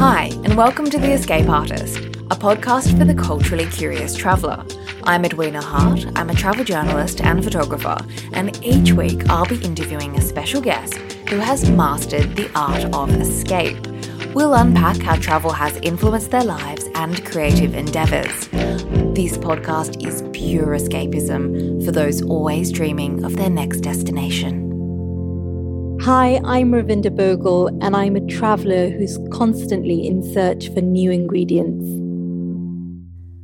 [0.00, 4.64] Hi, and welcome to The Escape Artist, a podcast for the culturally curious traveller.
[5.02, 7.98] I'm Edwina Hart, I'm a travel journalist and photographer,
[8.32, 10.94] and each week I'll be interviewing a special guest
[11.28, 13.86] who has mastered the art of escape.
[14.34, 18.48] We'll unpack how travel has influenced their lives and creative endeavours.
[19.12, 24.69] This podcast is pure escapism for those always dreaming of their next destination.
[26.04, 31.84] Hi, I'm Ravinder Bhogal, and I'm a traveller who's constantly in search for new ingredients.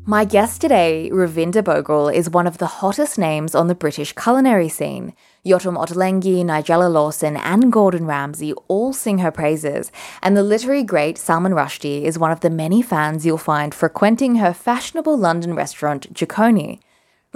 [0.06, 4.70] My guest today, Ravinder Bhogal, is one of the hottest names on the British culinary
[4.70, 5.12] scene.
[5.44, 9.92] Yotam Ottolenghi, Nigella Lawson, and Gordon Ramsay all sing her praises,
[10.22, 14.36] and the literary great Salman Rushdie is one of the many fans you'll find frequenting
[14.36, 16.80] her fashionable London restaurant, Jikoni.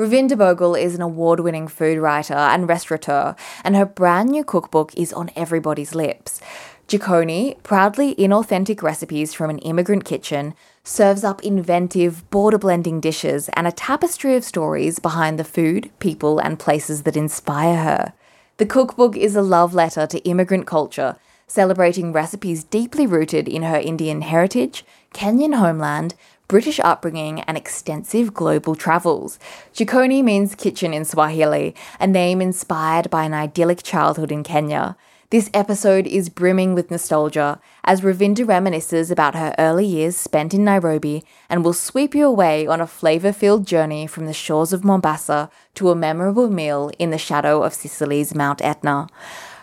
[0.01, 4.97] Ravinder Bhogal is an award winning food writer and restaurateur, and her brand new cookbook
[4.97, 6.41] is on everybody's lips.
[6.89, 13.67] Jikoni, proudly inauthentic recipes from an immigrant kitchen, serves up inventive, border blending dishes and
[13.67, 18.15] a tapestry of stories behind the food, people, and places that inspire her.
[18.57, 23.77] The cookbook is a love letter to immigrant culture, celebrating recipes deeply rooted in her
[23.77, 26.15] Indian heritage, Kenyan homeland,
[26.51, 29.39] British upbringing, and extensive global travels.
[29.73, 34.97] Jikoni means kitchen in Swahili, a name inspired by an idyllic childhood in Kenya.
[35.31, 40.65] This episode is brimming with nostalgia as Ravinder reminisces about her early years spent in
[40.65, 44.83] Nairobi and will sweep you away on a flavour filled journey from the shores of
[44.83, 49.07] Mombasa to a memorable meal in the shadow of Sicily's Mount Etna.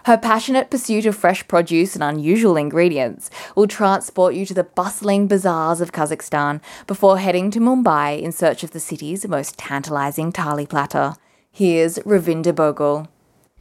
[0.08, 5.28] Her passionate pursuit of fresh produce and unusual ingredients will transport you to the bustling
[5.28, 10.66] bazaars of Kazakhstan before heading to Mumbai in search of the city's most tantalizing thali
[10.66, 11.16] platter.
[11.52, 13.10] Here's Ravinder Bhogal.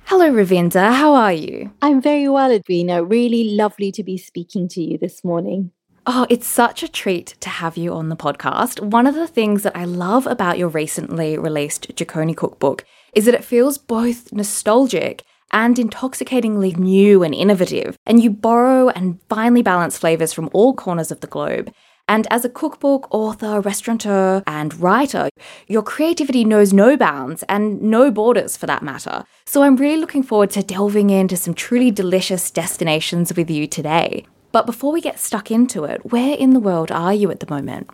[0.04, 0.94] Hello, Ravinder.
[0.94, 1.72] How are you?
[1.82, 3.02] I'm very well, Edwina.
[3.02, 5.72] Really lovely to be speaking to you this morning.
[6.06, 8.78] Oh, it's such a treat to have you on the podcast.
[8.78, 12.84] One of the things that I love about your recently released Jikoni cookbook
[13.16, 19.20] is that it feels both nostalgic and intoxicatingly new and innovative, and you borrow and
[19.28, 21.72] finely balance flavors from all corners of the globe.
[22.08, 25.28] And as a cookbook, author, restaurateur, and writer,
[25.66, 29.24] your creativity knows no bounds and no borders for that matter.
[29.44, 34.24] So I'm really looking forward to delving into some truly delicious destinations with you today.
[34.52, 37.52] But before we get stuck into it, where in the world are you at the
[37.52, 37.90] moment?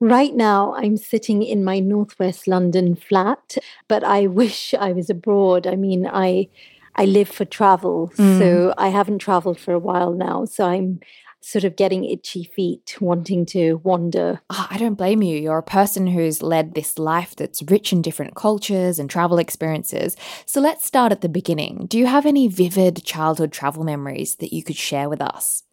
[0.00, 5.64] Right now, I'm sitting in my Northwest London flat, but I wish I was abroad.
[5.64, 6.48] I mean, I
[6.94, 8.12] I live for travel.
[8.16, 8.38] Mm.
[8.38, 10.44] So I haven't traveled for a while now.
[10.44, 11.00] So I'm
[11.40, 14.40] sort of getting itchy feet, wanting to wander.
[14.48, 15.36] Oh, I don't blame you.
[15.36, 20.16] You're a person who's led this life that's rich in different cultures and travel experiences.
[20.46, 21.86] So let's start at the beginning.
[21.86, 25.64] Do you have any vivid childhood travel memories that you could share with us?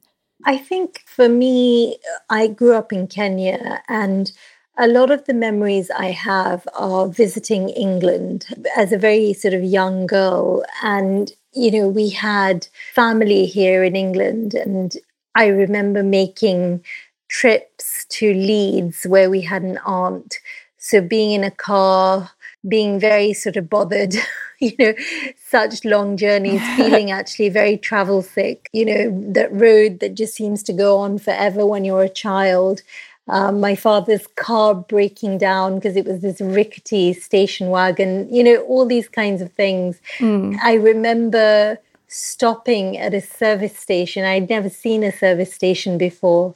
[0.45, 1.97] I think for me,
[2.29, 4.31] I grew up in Kenya and
[4.79, 8.47] a lot of the memories I have are visiting England
[8.77, 10.63] as a very sort of young girl.
[10.81, 14.53] And, you know, we had family here in England.
[14.53, 14.95] And
[15.35, 16.85] I remember making
[17.27, 20.39] trips to Leeds where we had an aunt.
[20.77, 22.31] So being in a car,
[22.65, 24.15] being very sort of bothered,
[24.61, 24.93] you know,
[25.45, 30.63] such long journeys, feeling actually very travel sick, you know, that road that just seems
[30.63, 32.81] to go on forever when you're a child
[33.29, 38.57] um, my father's car breaking down because it was this rickety station wagon, you know,
[38.61, 40.01] all these kinds of things.
[40.17, 40.57] Mm.
[40.61, 44.25] I remember stopping at a service station.
[44.25, 46.55] I'd never seen a service station before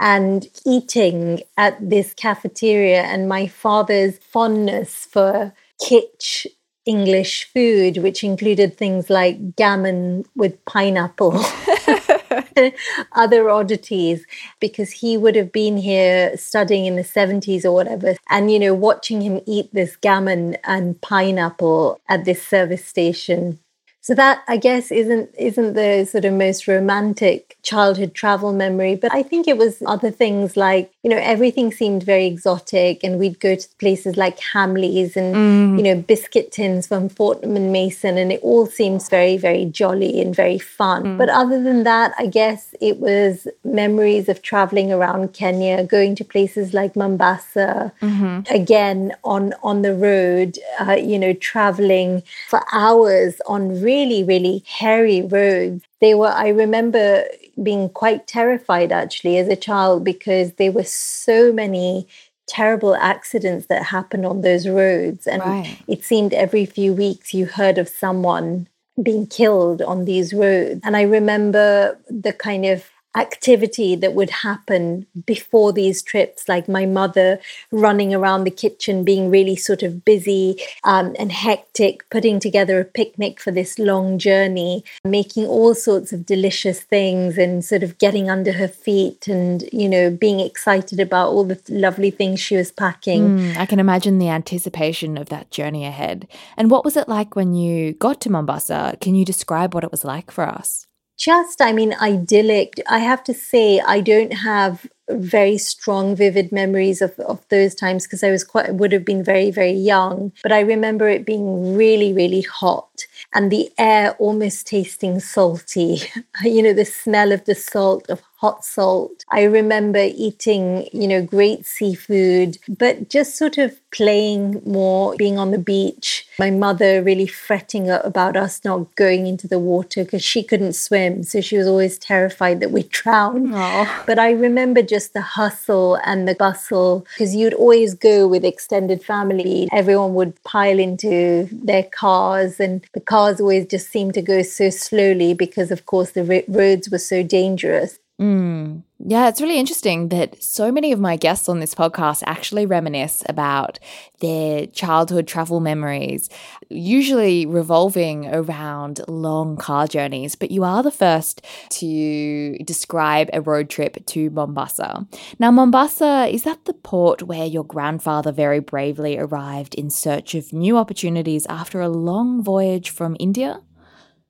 [0.00, 6.46] and eating at this cafeteria and my father's fondness for kitsch
[6.86, 11.32] English food, which included things like gammon with pineapple.
[13.12, 14.24] other oddities
[14.60, 18.14] because he would have been here studying in the 70s or whatever.
[18.30, 23.58] And, you know, watching him eat this gammon and pineapple at this service station
[24.02, 29.14] so that I guess isn't isn't the sort of most romantic childhood travel memory, but
[29.14, 33.38] I think it was other things like, you know, everything seemed very exotic and we'd
[33.38, 35.76] go to places like Hamleys and, mm.
[35.76, 40.20] you know, biscuit tins from Fortnum and Mason and it all seems very, very jolly
[40.20, 41.04] and very fun.
[41.04, 41.18] Mm.
[41.18, 46.24] But other than that, I guess it was memories of traveling around Kenya, going to
[46.24, 48.52] places like Mombasa, mm-hmm.
[48.52, 55.22] again on on the road, uh, you know, traveling for hours on really, really hairy
[55.22, 55.84] roads.
[56.00, 57.24] They were, I remember
[57.62, 62.08] being quite terrified actually as a child because there were so many
[62.46, 65.26] terrible accidents that happened on those roads.
[65.26, 65.78] And right.
[65.86, 68.66] it seemed every few weeks you heard of someone
[69.02, 70.80] being killed on these roads.
[70.84, 76.86] And I remember the kind of activity that would happen before these trips, like my
[76.86, 77.38] mother
[77.70, 82.84] running around the kitchen, being really sort of busy um, and hectic, putting together a
[82.84, 88.30] picnic for this long journey, making all sorts of delicious things and sort of getting
[88.30, 92.72] under her feet and, you know, being excited about all the lovely things she was
[92.72, 93.38] packing.
[93.38, 96.26] Mm, I can imagine the anticipation of that journey ahead.
[96.56, 98.96] And what was it like when you got to Mombasa?
[99.00, 100.86] Can you describe what it was like for us?
[101.22, 102.74] Just, I mean, idyllic.
[102.88, 108.06] I have to say, I don't have very strong, vivid memories of, of those times
[108.06, 110.32] because I was quite, would have been very, very young.
[110.42, 116.02] But I remember it being really, really hot and the air almost tasting salty.
[116.42, 119.24] you know, the smell of the salt, of hot salt.
[119.30, 125.52] I remember eating, you know, great seafood, but just sort of playing more, being on
[125.52, 126.26] the beach.
[126.40, 131.22] My mother really fretting about us not going into the water because she couldn't swim.
[131.22, 133.50] So she was always terrified that we'd drown.
[133.50, 134.06] Aww.
[134.06, 139.02] But I remember just the hustle and the bustle because you'd always go with extended
[139.02, 139.66] family.
[139.72, 144.68] Everyone would pile into their cars, and the cars always just seemed to go so
[144.68, 147.98] slowly because, of course, the roads were so dangerous.
[148.20, 148.84] Mm.
[149.04, 153.24] Yeah, it's really interesting that so many of my guests on this podcast actually reminisce
[153.28, 153.80] about
[154.20, 156.28] their childhood travel memories,
[156.70, 160.36] usually revolving around long car journeys.
[160.36, 165.04] But you are the first to describe a road trip to Mombasa.
[165.40, 170.52] Now, Mombasa, is that the port where your grandfather very bravely arrived in search of
[170.52, 173.60] new opportunities after a long voyage from India?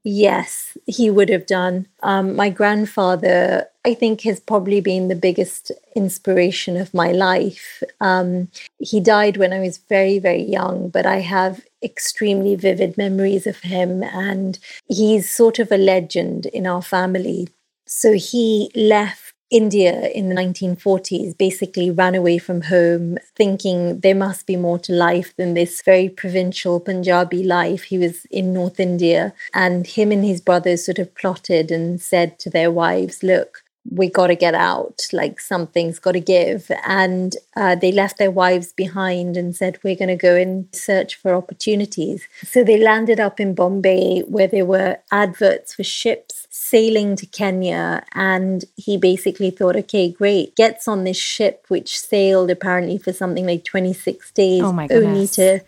[0.04, 1.86] Yes, he would have done.
[2.02, 7.84] Um, my grandfather, I think, has probably been the biggest inspiration of my life.
[8.00, 13.46] Um, he died when I was very, very young, but I have extremely vivid memories
[13.46, 14.58] of him, and
[14.88, 17.48] he's sort of a legend in our family.
[17.86, 19.21] So he left
[19.52, 24.92] India in the 1940s basically ran away from home, thinking there must be more to
[24.92, 27.82] life than this very provincial Punjabi life.
[27.84, 32.38] He was in North India, and him and his brothers sort of plotted and said
[32.40, 36.70] to their wives, Look, we got to get out, like something's got to give.
[36.86, 41.16] And uh, they left their wives behind and said, We're going to go and search
[41.16, 42.26] for opportunities.
[42.42, 46.41] So they landed up in Bombay where there were adverts for ships
[46.72, 48.02] sailing to Kenya.
[48.14, 50.56] And he basically thought, Okay, great.
[50.56, 55.60] Gets on this ship, which sailed apparently for something like 26 days, oh only to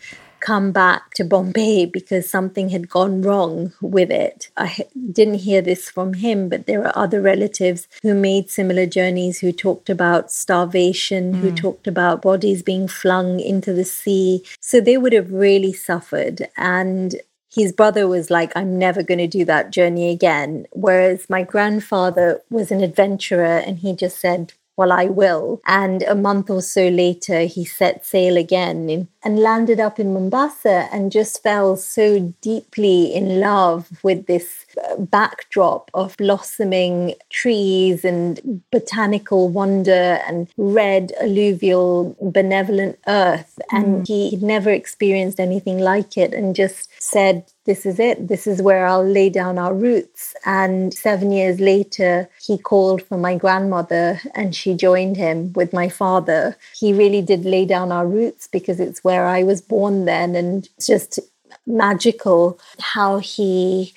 [0.45, 4.51] come back to Bombay because something had gone wrong with it.
[4.59, 9.39] I didn't hear this from him, but there are other relatives who made similar journeys
[9.39, 11.37] who talked about starvation, mm.
[11.37, 11.55] who hmm.
[11.55, 14.45] talked about bodies being flung into the sea.
[14.61, 16.47] So they would have really suffered.
[16.59, 17.17] And
[17.55, 20.67] his brother was like, I'm never going to do that journey again.
[20.73, 25.61] Whereas my grandfather was an adventurer and he just said, well, I will.
[25.67, 30.89] And a month or so later, he set sail again and landed up in Mombasa
[30.93, 38.63] and just fell so deeply in love with this uh, backdrop of blossoming trees and
[38.71, 43.59] botanical wonder and red, alluvial, benevolent earth.
[43.71, 44.07] And mm.
[44.09, 48.29] he never experienced anything like it and just said, this is it.
[48.29, 50.35] This is where I'll lay down our roots.
[50.45, 55.89] And seven years later, he called for my grandmother and she joined him with my
[55.89, 56.57] father.
[56.79, 60.37] He really did lay down our roots because it's where I was born then.
[60.37, 61.19] And it's just
[61.67, 63.95] magical how he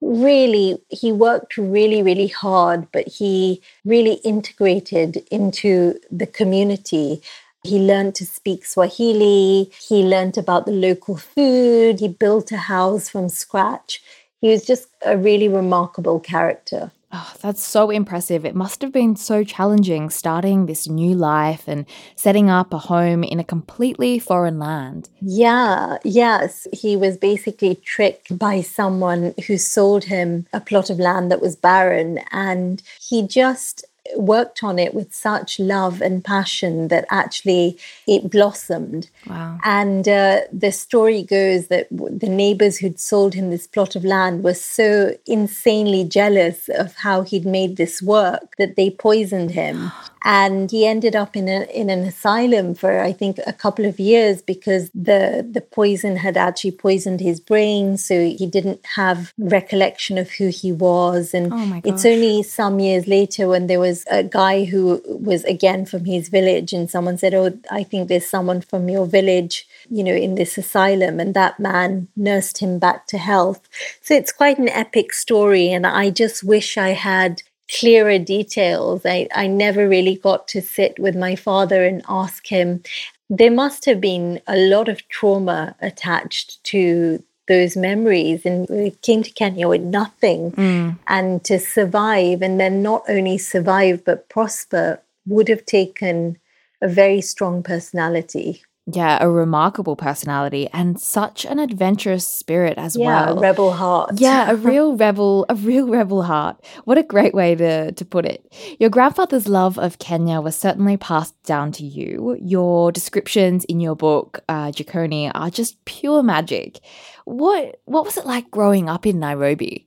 [0.00, 7.20] really he worked really really hard but he really integrated into the community
[7.62, 9.70] he learned to speak Swahili.
[9.88, 12.00] He learned about the local food.
[12.00, 14.02] He built a house from scratch.
[14.40, 16.90] He was just a really remarkable character.
[17.12, 18.44] Oh, that's so impressive.
[18.44, 23.24] It must have been so challenging starting this new life and setting up a home
[23.24, 25.08] in a completely foreign land.
[25.20, 26.68] Yeah, yes.
[26.72, 31.56] He was basically tricked by someone who sold him a plot of land that was
[31.56, 32.20] barren.
[32.30, 33.84] And he just
[34.16, 39.10] worked on it with such love and passion that actually it blossomed.
[39.26, 39.58] Wow.
[39.64, 44.42] And uh, the story goes that the neighbors who'd sold him this plot of land
[44.42, 49.92] were so insanely jealous of how he'd made this work that they poisoned him.
[50.22, 53.98] and he ended up in a, in an asylum for I think a couple of
[53.98, 60.18] years because the the poison had actually poisoned his brain, so he didn't have recollection
[60.18, 61.32] of who he was.
[61.32, 65.86] And oh it's only some years later when there was a guy who was again
[65.86, 70.04] from his village, and someone said, "Oh, I think there's someone from your village." You
[70.04, 73.68] know, in this asylum, and that man nursed him back to health.
[74.02, 77.42] So it's quite an epic story, and I just wish I had
[77.78, 79.02] clearer details.
[79.04, 82.82] I, I never really got to sit with my father and ask him.
[83.28, 88.46] There must have been a lot of trauma attached to those memories.
[88.46, 90.52] And we came to Kenya with nothing.
[90.52, 90.98] Mm.
[91.08, 96.38] And to survive, and then not only survive, but prosper, would have taken
[96.80, 98.62] a very strong personality.
[98.92, 103.34] Yeah, a remarkable personality and such an adventurous spirit as well.
[103.34, 104.12] yeah, rebel heart.
[104.16, 106.62] Yeah, a real rebel, a real rebel heart.
[106.84, 108.52] What a great way to, to put it.
[108.78, 112.36] Your grandfather's love of Kenya was certainly passed down to you.
[112.40, 116.80] Your descriptions in your book, uh, Jikoni, are just pure magic.
[117.24, 119.86] What what was it like growing up in Nairobi?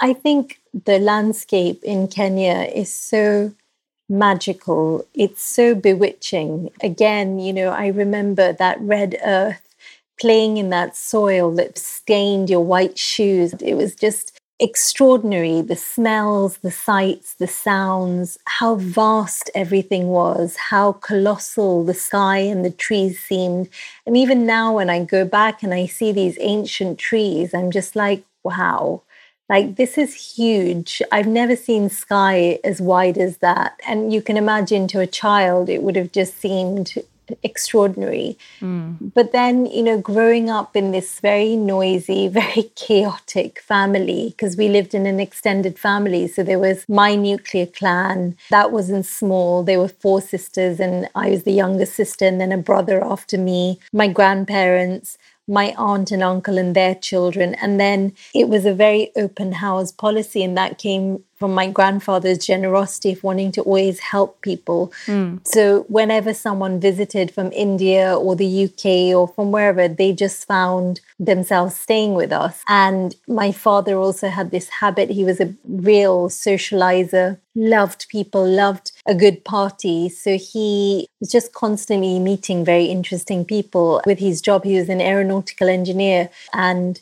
[0.00, 3.52] I think the landscape in Kenya is so
[4.08, 5.06] magical.
[5.14, 6.70] It's so bewitching.
[6.82, 9.62] Again, you know, I remember that red earth
[10.20, 13.52] playing in that soil that stained your white shoes.
[13.54, 15.60] It was just extraordinary.
[15.60, 22.64] The smells, the sights, the sounds, how vast everything was, how colossal the sky and
[22.64, 23.68] the trees seemed.
[24.06, 27.94] And even now, when I go back and I see these ancient trees, I'm just
[27.94, 29.02] like, wow
[29.48, 31.00] like, this is huge.
[31.10, 33.80] I've never seen sky as wide as that.
[33.86, 36.94] And you can imagine to a child, it would have just seemed
[37.42, 38.38] extraordinary.
[38.60, 39.12] Mm.
[39.14, 44.68] But then, you know, growing up in this very noisy, very chaotic family, because we
[44.68, 46.28] lived in an extended family.
[46.28, 49.62] So there was my nuclear clan, that wasn't small.
[49.62, 53.38] There were four sisters, and I was the youngest sister, and then a brother after
[53.38, 57.54] me, my grandparents my aunt and uncle and their children.
[57.56, 62.38] And then it was a very open house policy, and that came from my grandfather's
[62.44, 64.92] generosity of wanting to always help people.
[65.06, 65.46] Mm.
[65.46, 71.00] So whenever someone visited from India or the UK or from wherever, they just found
[71.18, 72.62] themselves staying with us.
[72.68, 75.10] And my father also had this habit.
[75.10, 80.08] He was a real socializer, loved people, loved a good party.
[80.08, 84.02] So he was just constantly meeting very interesting people.
[84.06, 87.00] With his job, he was an aeronautical engineer and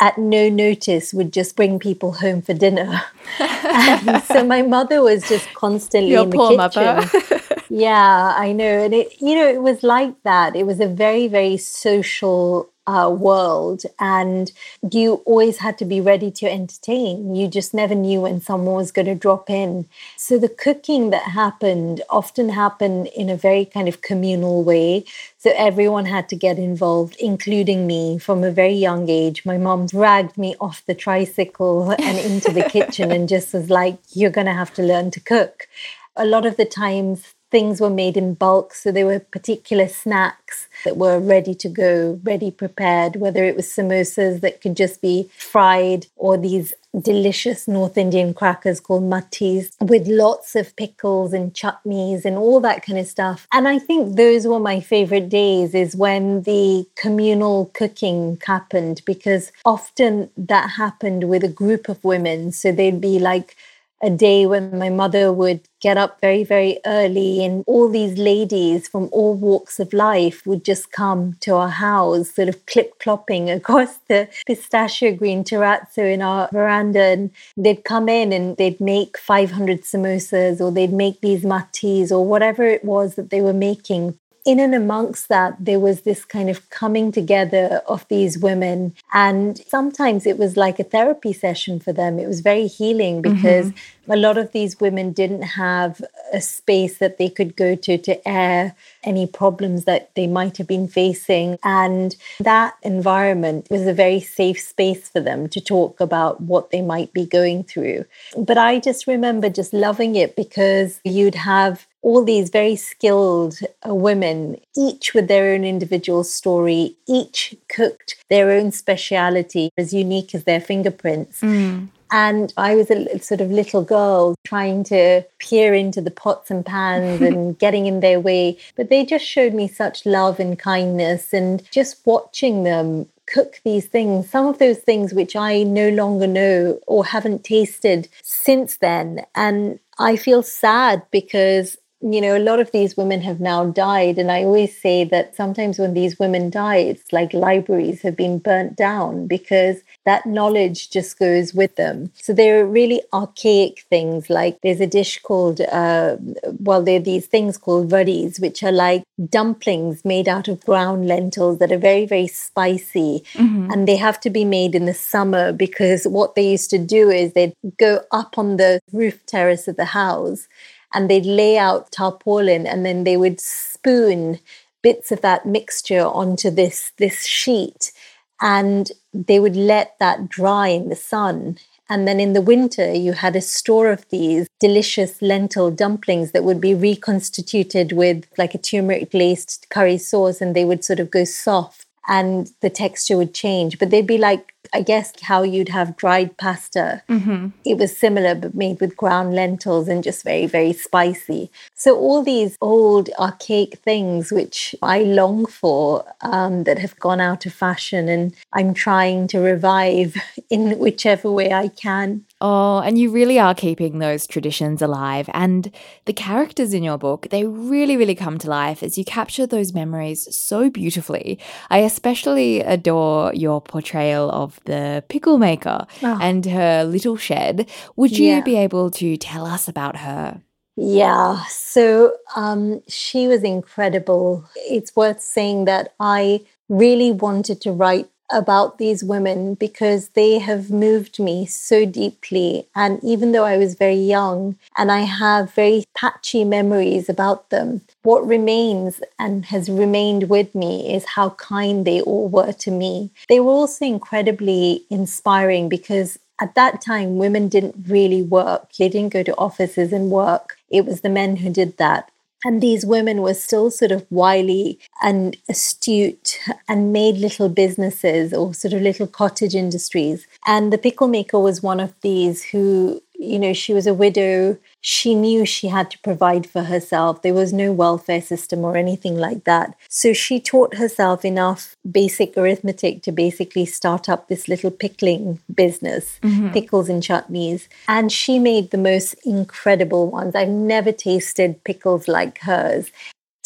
[0.00, 3.02] at no notice would just bring people home for dinner.
[4.26, 7.64] so my mother was just constantly Your in the poor kitchen.
[7.68, 8.84] yeah, I know.
[8.84, 10.54] And it you know, it was like that.
[10.54, 14.52] It was a very, very social uh, world and
[14.92, 17.34] you always had to be ready to entertain.
[17.34, 19.86] You just never knew when someone was going to drop in.
[20.16, 25.04] So the cooking that happened often happened in a very kind of communal way.
[25.38, 29.44] So everyone had to get involved including me from a very young age.
[29.44, 33.98] My mom dragged me off the tricycle and into the kitchen and just was like
[34.12, 35.68] you're going to have to learn to cook.
[36.16, 38.74] A lot of the times things were made in bulk.
[38.74, 43.66] So there were particular snacks that were ready to go, ready prepared, whether it was
[43.66, 50.06] samosas that could just be fried or these delicious North Indian crackers called mattis with
[50.06, 53.48] lots of pickles and chutneys and all that kind of stuff.
[53.54, 59.50] And I think those were my favorite days is when the communal cooking happened because
[59.64, 62.52] often that happened with a group of women.
[62.52, 63.56] So they'd be like
[64.02, 68.88] a day when my mother would get up very, very early, and all these ladies
[68.88, 73.54] from all walks of life would just come to our house, sort of clip clopping
[73.56, 77.02] across the pistachio green terrazzo in our veranda.
[77.02, 82.26] And they'd come in and they'd make 500 samosas, or they'd make these mattis, or
[82.26, 86.48] whatever it was that they were making in and amongst that, there was this kind
[86.48, 88.94] of coming together of these women.
[89.12, 92.18] And sometimes it was like a therapy session for them.
[92.18, 93.78] It was very healing because mm-hmm.
[94.08, 98.28] A lot of these women didn't have a space that they could go to to
[98.28, 101.58] air any problems that they might have been facing.
[101.62, 106.82] And that environment was a very safe space for them to talk about what they
[106.82, 108.04] might be going through.
[108.36, 113.58] But I just remember just loving it because you'd have all these very skilled
[113.88, 120.32] uh, women, each with their own individual story, each cooked their own speciality as unique
[120.32, 121.40] as their fingerprints.
[121.40, 121.88] Mm.
[122.10, 126.64] And I was a sort of little girl trying to peer into the pots and
[126.64, 128.58] pans and getting in their way.
[128.76, 131.32] But they just showed me such love and kindness.
[131.32, 136.26] And just watching them cook these things, some of those things which I no longer
[136.26, 139.26] know or haven't tasted since then.
[139.34, 144.18] And I feel sad because you know, a lot of these women have now died.
[144.18, 148.38] And I always say that sometimes when these women die, it's like libraries have been
[148.38, 152.12] burnt down because that knowledge just goes with them.
[152.14, 154.30] So they're really archaic things.
[154.30, 156.16] Like there's a dish called, uh,
[156.60, 161.08] well, there are these things called varis, which are like dumplings made out of ground
[161.08, 163.24] lentils that are very, very spicy.
[163.34, 163.70] Mm-hmm.
[163.72, 167.10] And they have to be made in the summer because what they used to do
[167.10, 170.46] is they'd go up on the roof terrace of the house
[170.94, 174.38] and they'd lay out tarpaulin and then they would spoon
[174.82, 177.90] bits of that mixture onto this this sheet
[178.40, 181.58] and they would let that dry in the sun.
[181.88, 186.42] And then in the winter, you had a store of these delicious lentil dumplings that
[186.42, 191.10] would be reconstituted with like a turmeric laced curry sauce, and they would sort of
[191.10, 193.78] go soft and the texture would change.
[193.78, 197.02] But they'd be like I guess how you'd have dried pasta.
[197.08, 197.48] Mm-hmm.
[197.64, 201.50] It was similar, but made with ground lentils and just very, very spicy.
[201.74, 207.46] So, all these old archaic things which I long for um, that have gone out
[207.46, 210.16] of fashion, and I'm trying to revive
[210.50, 212.24] in whichever way I can.
[212.38, 215.30] Oh, and you really are keeping those traditions alive.
[215.32, 215.72] And
[216.04, 219.72] the characters in your book, they really, really come to life as you capture those
[219.72, 221.38] memories so beautifully.
[221.70, 226.18] I especially adore your portrayal of the pickle maker oh.
[226.20, 227.68] and her little shed.
[227.96, 228.40] Would you yeah.
[228.40, 230.42] be able to tell us about her?
[230.76, 234.44] Yeah, so um, she was incredible.
[234.56, 240.70] It's worth saying that I really wanted to write about these women because they have
[240.70, 242.66] moved me so deeply.
[242.74, 247.82] And even though I was very young and I have very patchy memories about them,
[248.02, 253.10] what remains and has remained with me is how kind they all were to me.
[253.28, 258.72] They were also incredibly inspiring because at that time, women didn't really work.
[258.78, 260.58] They didn't go to offices and work.
[260.68, 262.10] It was the men who did that.
[262.46, 266.38] And these women were still sort of wily and astute
[266.68, 270.28] and made little businesses or sort of little cottage industries.
[270.46, 274.58] And the pickle maker was one of these who you know, she was a widow.
[274.88, 277.22] She knew she had to provide for herself.
[277.22, 279.74] There was no welfare system or anything like that.
[279.88, 286.20] So she taught herself enough basic arithmetic to basically start up this little pickling business,
[286.22, 286.52] mm-hmm.
[286.52, 287.66] pickles and chutneys.
[287.88, 290.36] And she made the most incredible ones.
[290.36, 292.92] I've never tasted pickles like hers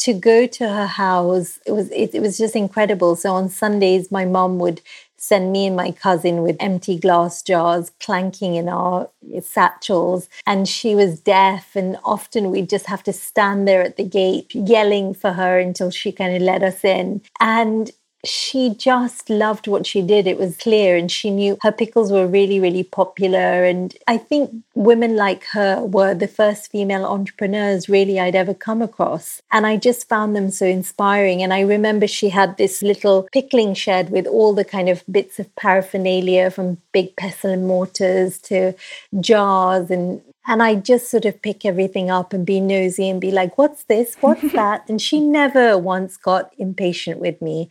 [0.01, 4.11] to go to her house it was it, it was just incredible so on sundays
[4.11, 4.81] my mom would
[5.21, 9.11] send me and my cousin with empty glass jars clanking in our
[9.43, 10.29] satchels.
[10.47, 14.55] And she was deaf, and often we'd just have to stand there at the gate
[14.55, 17.21] yelling for her until she kind of let us in.
[17.39, 17.91] And
[18.25, 20.27] she just loved what she did.
[20.27, 23.65] It was clear, and she knew her pickles were really, really popular.
[23.65, 28.83] And I think women like her were the first female entrepreneurs really I'd ever come
[28.83, 29.41] across.
[29.53, 31.43] And I just found them so inspiring.
[31.43, 35.39] And I remember she had this little pickling shed with all the kind of bits
[35.39, 38.75] of paraphernalia from big pestle and mortars to
[39.21, 43.31] jars and and I just sort of pick everything up and be nosy and be
[43.31, 44.17] like, what's this?
[44.21, 44.89] What's that?
[44.89, 47.71] And she never once got impatient with me.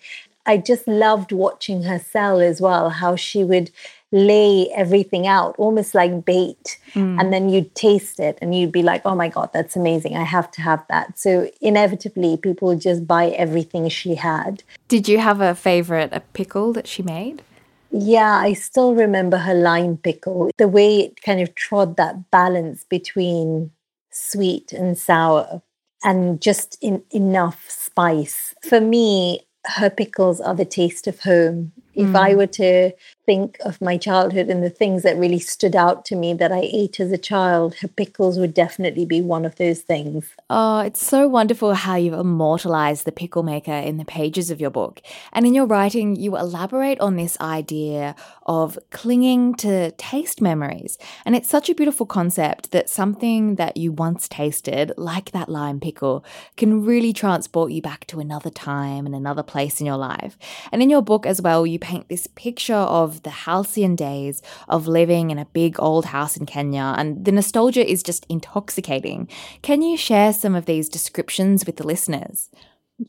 [0.49, 3.69] I just loved watching her sell as well, how she would
[4.11, 7.19] lay everything out almost like bait mm.
[7.19, 10.17] and then you'd taste it and you'd be like oh my god that's amazing.
[10.17, 11.19] I have to have that.
[11.19, 14.63] So inevitably people would just buy everything she had.
[14.87, 17.43] Did you have a favorite a pickle that she made?
[17.91, 20.49] Yeah i still remember her lime pickle.
[20.57, 23.69] The way it kind of trod that balance between
[24.09, 25.61] sweet and sour
[26.03, 28.55] and just in enough spice.
[28.67, 31.71] For me her pickles are the taste of home.
[31.99, 32.15] If mm.
[32.15, 32.91] I were to
[33.25, 36.61] think of my childhood and the things that really stood out to me that I
[36.71, 40.29] ate as a child, her pickles would definitely be one of those things.
[40.49, 44.69] Oh, it's so wonderful how you've immortalized the pickle maker in the pages of your
[44.69, 45.01] book.
[45.33, 50.97] And in your writing, you elaborate on this idea of clinging to taste memories.
[51.25, 55.81] And it's such a beautiful concept that something that you once tasted, like that lime
[55.81, 56.23] pickle,
[56.55, 60.37] can really transport you back to another time and another place in your life.
[60.71, 64.87] And in your book as well, you paint this picture of the halcyon days of
[64.87, 69.27] living in a big old house in Kenya, and the nostalgia is just intoxicating.
[69.63, 72.49] Can you share some of these descriptions with the listeners?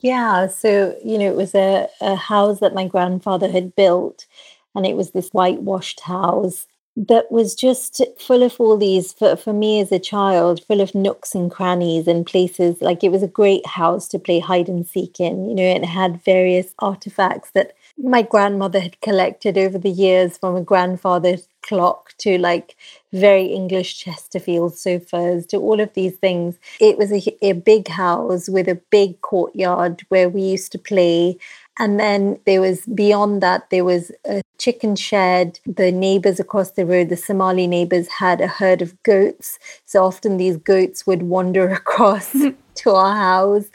[0.00, 4.26] Yeah, so, you know, it was a, a house that my grandfather had built,
[4.74, 6.66] and it was this whitewashed house
[6.96, 10.94] that was just full of all these for, for me as a child full of
[10.94, 14.86] nooks and crannies and places like it was a great house to play hide and
[14.88, 19.90] seek in you know it had various artifacts that my grandmother had collected over the
[19.90, 22.76] years from a grandfather's clock to like
[23.12, 26.58] very English Chesterfield sofas to all of these things.
[26.80, 31.36] It was a, a big house with a big courtyard where we used to play.
[31.78, 35.60] And then there was beyond that, there was a chicken shed.
[35.66, 39.58] The neighbors across the road, the Somali neighbors, had a herd of goats.
[39.86, 42.32] So often these goats would wander across
[42.76, 43.66] to our house.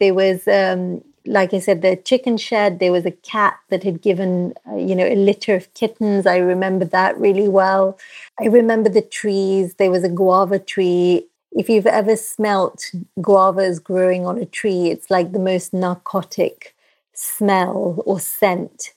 [0.00, 4.02] There was um, like I said, the chicken shed, there was a cat that had
[4.02, 6.26] given, uh, you know, a litter of kittens.
[6.26, 7.98] I remember that really well.
[8.40, 9.74] I remember the trees.
[9.74, 11.26] There was a guava tree.
[11.52, 16.74] If you've ever smelt guavas growing on a tree, it's like the most narcotic
[17.14, 18.92] smell or scent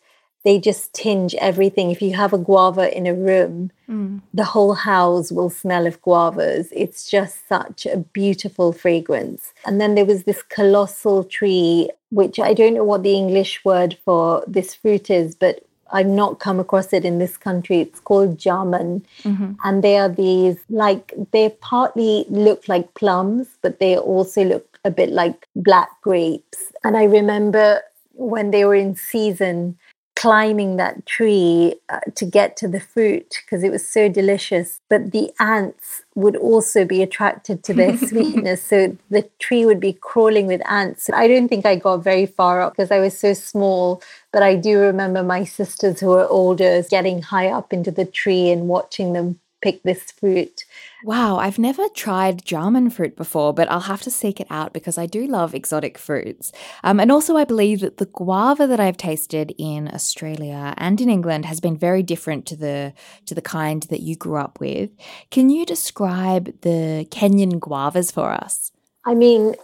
[0.45, 1.89] they just tinge everything.
[1.89, 4.21] If you have a guava in a room, mm.
[4.31, 6.67] the whole house will smell of guavas.
[6.71, 9.53] It's just such a beautiful fragrance.
[9.65, 13.97] And then there was this colossal tree, which I don't know what the English word
[14.05, 17.79] for this fruit is, but I've not come across it in this country.
[17.79, 19.03] It's called jamun.
[19.23, 19.53] Mm-hmm.
[19.63, 24.91] And they are these, like, they partly look like plums, but they also look a
[24.91, 26.71] bit like black grapes.
[26.83, 27.81] And I remember
[28.13, 29.77] when they were in season,
[30.15, 34.79] climbing that tree uh, to get to the fruit because it was so delicious.
[34.89, 38.63] But the ants would also be attracted to their sweetness.
[38.63, 41.09] So the tree would be crawling with ants.
[41.13, 44.01] I don't think I got very far up because I was so small.
[44.31, 48.49] But I do remember my sisters who were older getting high up into the tree
[48.49, 50.63] and watching them pick this fruit.
[51.03, 54.99] Wow, I've never tried jamun fruit before, but I'll have to seek it out because
[54.99, 56.51] I do love exotic fruits.
[56.83, 61.09] Um, and also, I believe that the guava that I've tasted in Australia and in
[61.09, 62.93] England has been very different to the
[63.25, 64.91] to the kind that you grew up with.
[65.31, 68.71] Can you describe the Kenyan guavas for us?
[69.03, 69.55] I mean,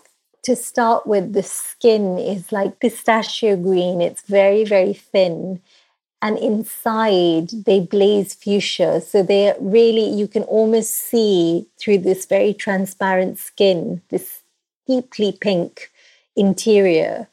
[0.43, 4.01] to start with, the skin is like pistachio green.
[4.01, 5.61] It's very, very thin
[6.21, 9.01] and inside they blaze fuchsia.
[9.01, 14.41] So they're really, you can almost see through this very transparent skin, this
[14.88, 15.91] deeply pink
[16.36, 17.27] interior.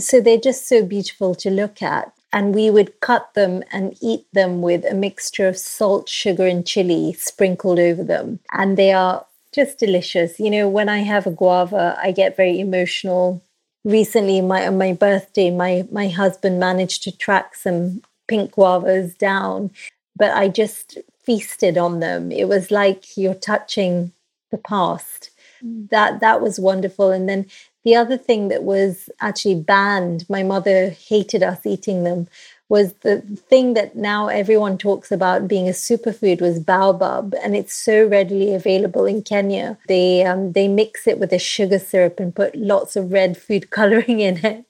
[0.00, 2.12] So they're just so beautiful to look at.
[2.30, 6.66] And we would cut them and eat them with a mixture of salt, sugar, and
[6.66, 8.40] chili sprinkled over them.
[8.52, 10.38] And they are just delicious.
[10.38, 13.42] You know, when I have a guava, I get very emotional
[13.84, 19.70] recently my on my birthday my my husband managed to track some pink guavas down,
[20.16, 22.30] but I just feasted on them.
[22.30, 24.12] It was like you're touching
[24.50, 25.30] the past.
[25.64, 25.90] Mm.
[25.90, 27.10] That that was wonderful.
[27.10, 27.46] And then
[27.84, 32.28] the other thing that was actually banned, my mother hated us eating them,
[32.68, 37.72] was the thing that now everyone talks about being a superfood was baobab, and it's
[37.72, 39.78] so readily available in Kenya.
[39.88, 43.70] They um, they mix it with a sugar syrup and put lots of red food
[43.78, 44.64] coloring in it.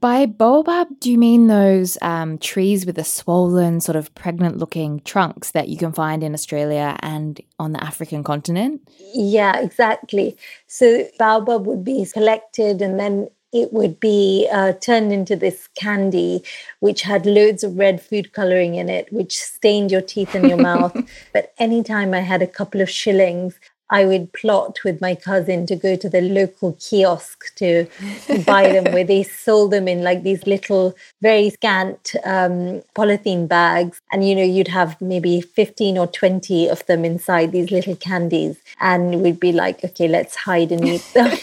[0.00, 5.00] By baobab, do you mean those um, trees with the swollen, sort of pregnant looking
[5.00, 8.82] trunks that you can find in Australia and on the African continent?
[9.14, 10.36] Yeah, exactly.
[10.66, 16.42] So, baobab would be collected and then it would be uh, turned into this candy
[16.80, 20.58] which had loads of red food coloring in it which stained your teeth and your
[20.58, 20.94] mouth
[21.32, 23.58] but anytime i had a couple of shillings
[23.90, 27.86] I would plot with my cousin to go to the local kiosk to
[28.46, 34.00] buy them, where they sold them in like these little, very scant um, polythene bags.
[34.10, 38.58] And, you know, you'd have maybe 15 or 20 of them inside these little candies.
[38.80, 41.36] And we'd be like, okay, let's hide and eat them.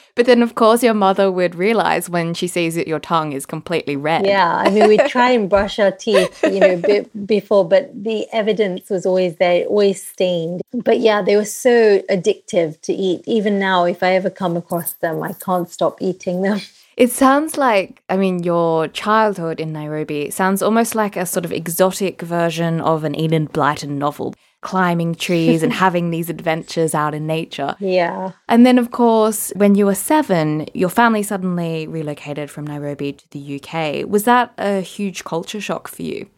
[0.14, 3.46] but then, of course, your mother would realize when she sees that your tongue is
[3.46, 4.26] completely red.
[4.26, 4.54] Yeah.
[4.54, 8.90] I mean, we'd try and brush our teeth, you know, b- before, but the evidence
[8.90, 10.60] was always there, always stained.
[10.72, 13.22] But yeah, they were so addictive to eat.
[13.26, 16.60] Even now, if I ever come across them, I can't stop eating them.
[16.94, 21.50] It sounds like, I mean, your childhood in Nairobi sounds almost like a sort of
[21.50, 27.26] exotic version of an Enid Blyton novel, climbing trees and having these adventures out in
[27.26, 27.76] nature.
[27.78, 28.32] Yeah.
[28.48, 33.30] And then, of course, when you were seven, your family suddenly relocated from Nairobi to
[33.30, 34.08] the UK.
[34.08, 36.28] Was that a huge culture shock for you?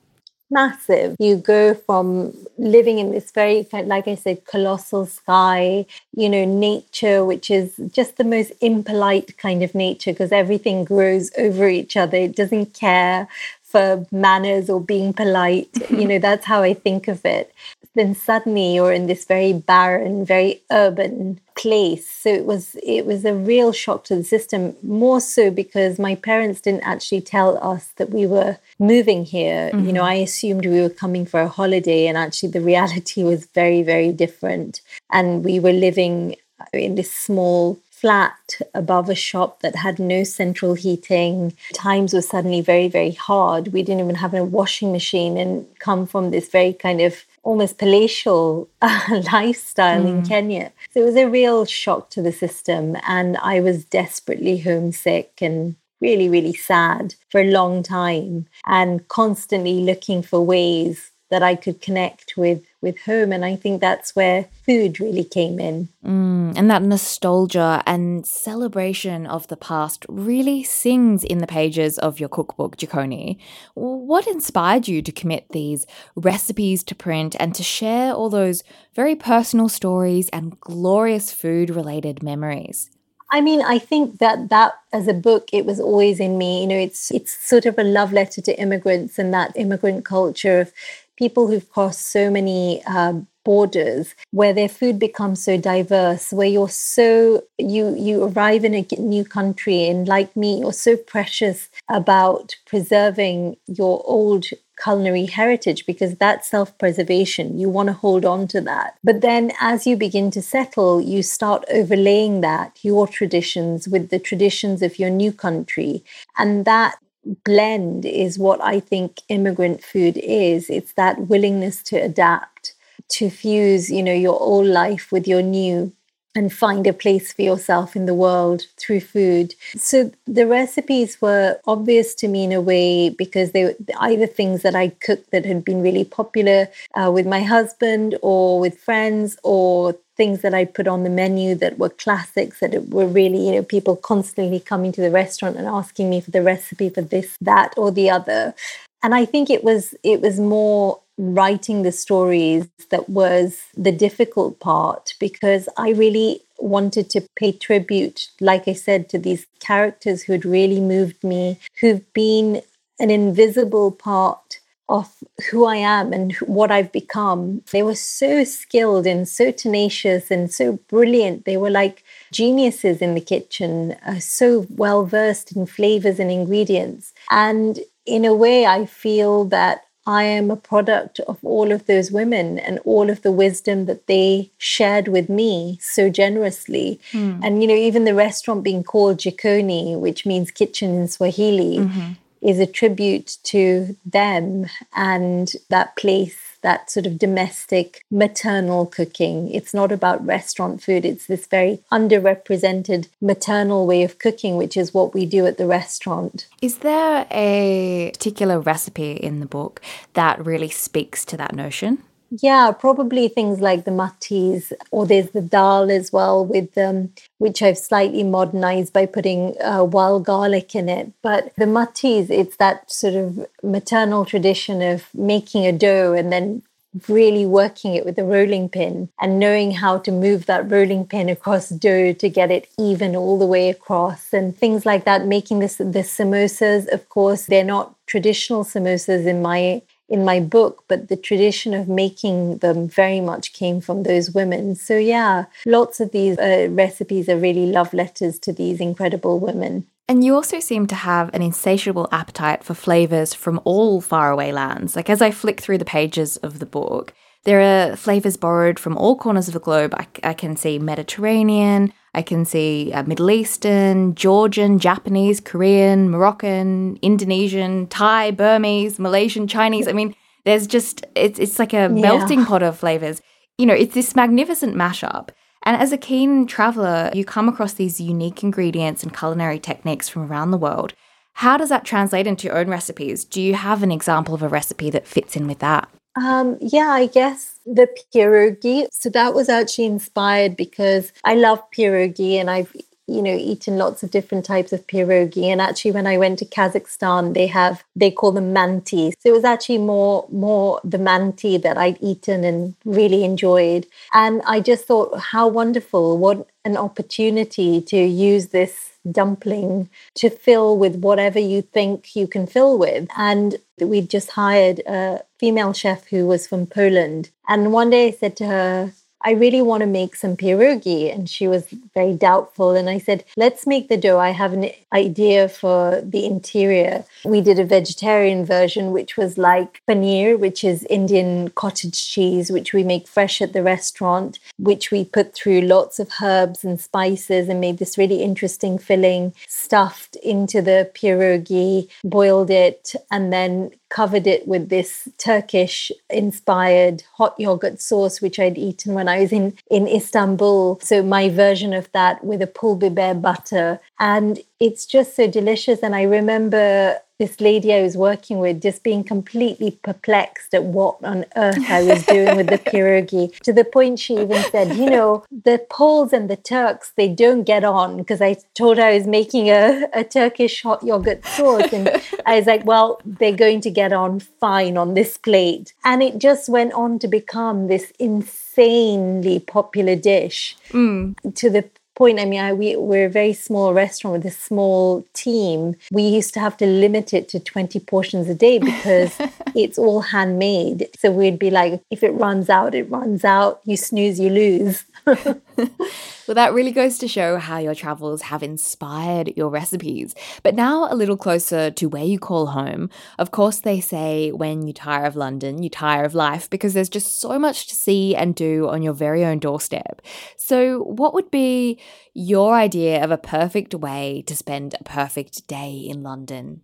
[0.54, 1.16] massive.
[1.18, 5.84] You go from living in this very, like I said, colossal sky,
[6.14, 11.30] you know, nature, which is just the most impolite kind of nature because everything grows
[11.37, 12.16] over each other.
[12.16, 13.28] It doesn't care
[13.62, 15.68] for manners or being polite.
[15.90, 17.52] you know, that's how I think of it.
[17.94, 22.11] Then suddenly you're in this very barren, very urban place.
[22.11, 26.14] So it was it was a real shock to the system, more so because my
[26.16, 29.70] parents didn't actually tell us that we were moving here.
[29.70, 29.87] Mm-hmm.
[29.87, 30.18] You know, mm-hmm.
[30.18, 34.12] I assumed we were coming for a holiday, and actually the reality was very, very
[34.12, 34.80] different.
[35.11, 36.37] And we were living
[36.72, 41.54] in this small flat above a shop that had no central heating.
[41.72, 43.72] Times were suddenly very, very hard.
[43.72, 47.78] We didn't even have a washing machine and come from this very kind of almost
[47.78, 50.09] palatial uh, lifestyle mm.
[50.09, 50.72] in Kenya.
[50.92, 52.96] So it was a real shock to the system.
[53.07, 59.80] And I was desperately homesick and really, really sad for a long time and constantly
[59.80, 64.47] looking for ways that I could connect with with home and I think that's where
[64.64, 65.88] food really came in.
[66.05, 72.20] Mm, and that nostalgia and celebration of the past really sings in the pages of
[72.20, 73.38] your cookbook Jikoni.
[73.75, 78.62] What inspired you to commit these recipes to print and to share all those
[78.94, 82.90] very personal stories and glorious food related memories?
[83.35, 86.61] I mean, I think that that as a book, it was always in me.
[86.61, 90.61] You know, it's it's sort of a love letter to immigrants and that immigrant culture
[90.61, 90.73] of
[91.16, 96.68] people who've crossed so many uh, borders where their food becomes so diverse where you're
[96.68, 102.57] so you you arrive in a new country and like me you're so precious about
[102.66, 104.46] preserving your old
[104.83, 107.59] culinary heritage because that's self preservation.
[107.59, 108.98] You want to hold on to that.
[109.03, 114.18] But then as you begin to settle, you start overlaying that, your traditions, with the
[114.18, 116.05] traditions of your new country.
[116.38, 116.96] And that
[117.44, 120.70] blend is what I think immigrant food is.
[120.70, 122.74] It's that willingness to adapt,
[123.10, 125.92] to fuse, you know, your old life with your new
[126.34, 129.54] and find a place for yourself in the world through food.
[129.76, 134.62] So the recipes were obvious to me in a way because they were either things
[134.62, 139.37] that I cooked that had been really popular uh, with my husband or with friends
[139.44, 143.53] or things that I put on the menu that were classics that were really, you
[143.53, 147.37] know, people constantly coming to the restaurant and asking me for the recipe for this,
[147.40, 148.55] that, or the other.
[149.03, 154.59] And I think it was it was more writing the stories that was the difficult
[154.61, 160.33] part because I really wanted to pay tribute, like I said, to these characters who
[160.33, 162.62] had really moved me, who've been
[162.98, 164.61] an invisible part
[164.94, 165.12] of
[165.50, 167.62] who I am and what I've become.
[167.72, 171.46] They were so skilled and so tenacious and so brilliant.
[171.46, 177.12] They were like geniuses in the kitchen, uh, so well versed in flavors and ingredients.
[177.28, 182.12] And in a way, I feel that I am a product of all of those
[182.12, 187.00] women and all of the wisdom that they shared with me so generously.
[187.11, 187.40] Mm.
[187.42, 192.12] And, you know, even the restaurant being called Jikoni, which means kitchen in Swahili, mm-hmm
[192.44, 199.50] is a tribute to them and that place that sort of domestic maternal cooking.
[199.50, 204.94] It's not about restaurant food, it's this very underrepresented maternal way of cooking, which is
[204.94, 206.48] what we do at the restaurant.
[206.62, 209.83] Is there a particular recipe in the book
[210.14, 212.02] that really speaks to that notion?
[212.30, 217.62] Yeah, probably things like the mattis, or there's the dal as well, with um, which
[217.62, 221.12] I've slightly modernized by putting uh, wild garlic in it.
[221.22, 226.62] But the mattis, it's that sort of maternal tradition of making a dough and then
[227.08, 231.28] really working it with a rolling pin and knowing how to move that rolling pin
[231.28, 235.58] across dough to get it even all the way across and things like that making
[235.58, 241.08] this the samosas of course they're not traditional samosas in my in my book, but
[241.08, 244.74] the tradition of making them very much came from those women.
[244.74, 249.86] So, yeah, lots of these uh, recipes are really love letters to these incredible women.
[250.06, 254.94] And you also seem to have an insatiable appetite for flavors from all faraway lands.
[254.94, 257.14] Like, as I flick through the pages of the book,
[257.44, 259.94] there are flavors borrowed from all corners of the globe.
[259.96, 266.98] I, I can see Mediterranean, I can see uh, Middle Eastern, Georgian, Japanese, Korean, Moroccan,
[267.02, 269.88] Indonesian, Thai, Burmese, Malaysian, Chinese.
[269.88, 271.88] I mean, there's just, it's, it's like a yeah.
[271.88, 273.20] melting pot of flavors.
[273.59, 275.30] You know, it's this magnificent mashup.
[275.64, 280.30] And as a keen traveler, you come across these unique ingredients and culinary techniques from
[280.30, 280.94] around the world.
[281.38, 283.24] How does that translate into your own recipes?
[283.24, 285.88] Do you have an example of a recipe that fits in with that?
[286.16, 288.87] Um, yeah, I guess the pierogi.
[288.92, 292.74] So that was actually inspired because I love pierogi and I've
[293.06, 296.44] you know eaten lots of different types of pierogi and actually when i went to
[296.44, 301.58] kazakhstan they have they call them manti so it was actually more more the manti
[301.58, 307.80] that i'd eaten and really enjoyed and i just thought how wonderful what an opportunity
[307.80, 313.08] to use this dumpling to fill with whatever you think you can fill with.
[313.16, 317.30] And we just hired a female chef who was from Poland.
[317.48, 318.92] And one day I said to her,
[319.24, 321.12] I really want to make some pierogi.
[321.12, 322.72] And she was very doubtful.
[322.72, 324.18] And I said, let's make the dough.
[324.18, 327.04] I have an idea for the interior.
[327.24, 332.72] We did a vegetarian version, which was like paneer, which is Indian cottage cheese, which
[332.74, 337.48] we make fresh at the restaurant, which we put through lots of herbs and spices
[337.48, 344.26] and made this really interesting filling, stuffed into the pierogi, boiled it, and then covered
[344.26, 349.57] it with this Turkish inspired hot yogurt sauce, which I'd eaten when I was in,
[349.70, 350.80] in Istanbul.
[350.83, 353.80] So, my version of that with a pul biber butter.
[354.00, 355.80] And it's just so delicious.
[355.80, 360.96] And I remember this lady I was working with just being completely perplexed at what
[361.03, 364.90] on earth I was doing with the pierogi to the point she even said, you
[364.90, 368.94] know, the Poles and the Turks, they don't get on because I told her I
[368.94, 371.72] was making a, a Turkish hot yogurt sauce.
[371.72, 371.88] And
[372.27, 375.72] I was like, well, they're going to get on fine on this plate.
[375.85, 381.14] And it just went on to become this insanely popular dish mm.
[381.35, 385.04] to the point i mean I, we, we're a very small restaurant with a small
[385.14, 385.76] team.
[385.90, 389.16] We used to have to limit it to 20 portions a day because
[389.54, 390.88] it's all handmade.
[390.98, 393.61] So we'd be like if it runs out it runs out.
[393.64, 399.32] You snooze you lose well, that really goes to show how your travels have inspired
[399.36, 400.14] your recipes.
[400.42, 402.88] But now, a little closer to where you call home.
[403.18, 406.88] Of course, they say when you tire of London, you tire of life because there's
[406.88, 410.00] just so much to see and do on your very own doorstep.
[410.38, 411.78] So, what would be
[412.14, 416.62] your idea of a perfect way to spend a perfect day in London?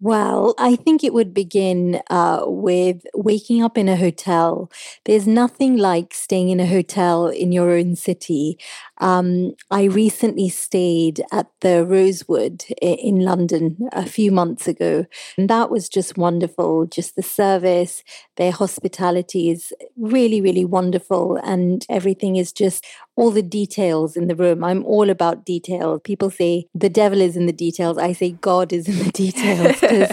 [0.00, 4.70] Well, I think it would begin uh, with waking up in a hotel.
[5.06, 8.58] There's nothing like staying in a hotel in your own city.
[9.00, 15.06] Um, I recently stayed at the Rosewood in London a few months ago,
[15.36, 16.86] and that was just wonderful.
[16.86, 18.02] Just the service,
[18.36, 22.84] their hospitality is really, really wonderful, and everything is just
[23.18, 24.62] all the details in the room.
[24.62, 26.00] I'm all about details.
[26.04, 27.98] People say the devil is in the details.
[27.98, 30.08] I say God is in the details because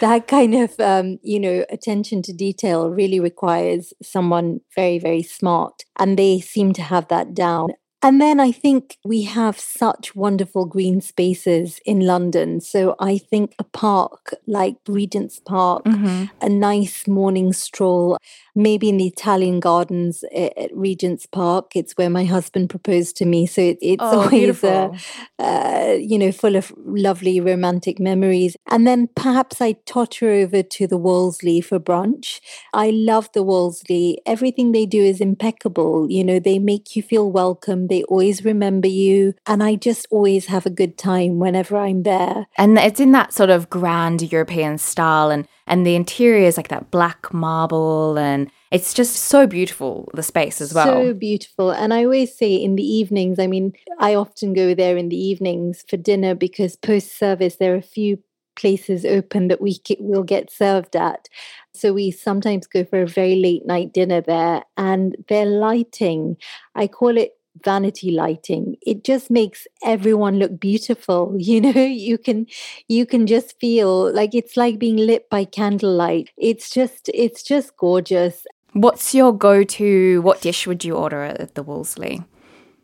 [0.00, 5.84] that kind of, um, you know, attention to detail really requires someone very, very smart.
[5.96, 7.68] And they seem to have that down.
[8.02, 12.60] And then I think we have such wonderful green spaces in London.
[12.62, 16.24] So I think a park like Regent's Park, mm-hmm.
[16.40, 18.16] a nice morning stroll,
[18.54, 21.72] maybe in the Italian gardens at Regent's Park.
[21.76, 23.46] It's where my husband proposed to me.
[23.46, 24.96] So it, it's oh, always, uh,
[25.38, 28.56] uh, you know, full of lovely romantic memories.
[28.70, 32.40] And then perhaps I totter over to the Wolseley for brunch.
[32.72, 34.22] I love the Wolseley.
[34.24, 36.10] Everything they do is impeccable.
[36.10, 39.34] You know, they make you feel welcome they always remember you.
[39.46, 42.46] And I just always have a good time whenever I'm there.
[42.56, 46.68] And it's in that sort of grand European style and and the interior is like
[46.68, 51.94] that black marble and it's just so beautiful the space as well so beautiful and
[51.94, 55.84] i always say in the evenings i mean i often go there in the evenings
[55.88, 58.18] for dinner because post service there are a few
[58.56, 61.28] places open that we will get served at
[61.72, 66.36] so we sometimes go for a very late night dinner there and their lighting
[66.74, 67.32] i call it
[67.64, 68.76] vanity lighting.
[68.82, 71.84] It just makes everyone look beautiful you know?
[71.84, 72.46] You can
[72.88, 76.30] you can just feel like it's like being lit by candlelight.
[76.36, 78.46] It's just it's just gorgeous.
[78.72, 82.22] What's your go-to what dish would you order at the wolseley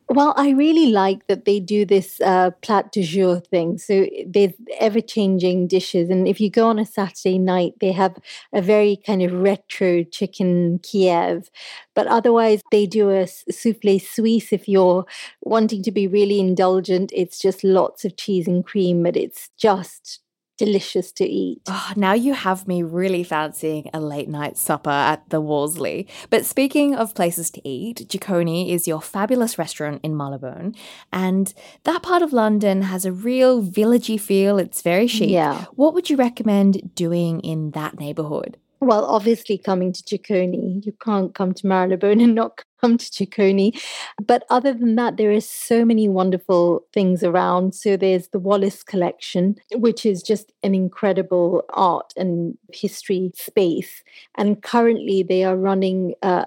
[0.08, 3.76] well, I really like that they do this uh, plat du jour thing.
[3.76, 6.10] So there's ever changing dishes.
[6.10, 8.16] And if you go on a Saturday night, they have
[8.52, 11.50] a very kind of retro chicken Kiev.
[11.94, 14.52] But otherwise, they do a souffle suisse.
[14.52, 15.06] If you're
[15.42, 20.20] wanting to be really indulgent, it's just lots of cheese and cream, but it's just
[20.56, 21.62] delicious to eat.
[21.66, 26.08] Oh, now you have me really fancying a late night supper at the Wolseley.
[26.30, 30.74] But speaking of places to eat, Jikoni is your fabulous restaurant in Marylebone.
[31.12, 31.52] And
[31.84, 34.58] that part of London has a real villagey feel.
[34.58, 35.30] It's very chic.
[35.30, 35.66] Yeah.
[35.74, 38.58] What would you recommend doing in that neighborhood?
[38.80, 43.80] Well, obviously, coming to Jikoni, you can't come to Marylebone and not come to Jikoni.
[44.24, 47.74] But other than that, there is so many wonderful things around.
[47.74, 54.02] So there's the Wallace Collection, which is just an incredible art and history space.
[54.36, 56.44] And currently, they are running uh,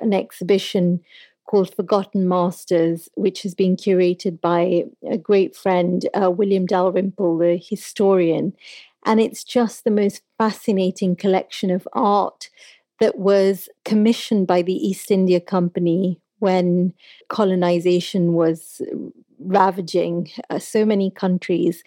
[0.00, 1.00] an exhibition
[1.48, 7.56] called Forgotten Masters, which has been curated by a great friend, uh, William Dalrymple, the
[7.56, 8.52] historian.
[9.08, 12.50] And it's just the most fascinating collection of art
[13.00, 16.92] that was commissioned by the East India Company when
[17.28, 18.82] colonization was
[19.38, 21.82] ravaging uh, so many countries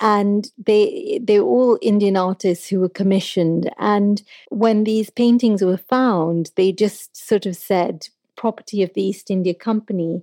[0.00, 3.68] and they they're all Indian artists who were commissioned.
[3.78, 9.28] And when these paintings were found, they just sort of said property of the East
[9.28, 10.22] India Company,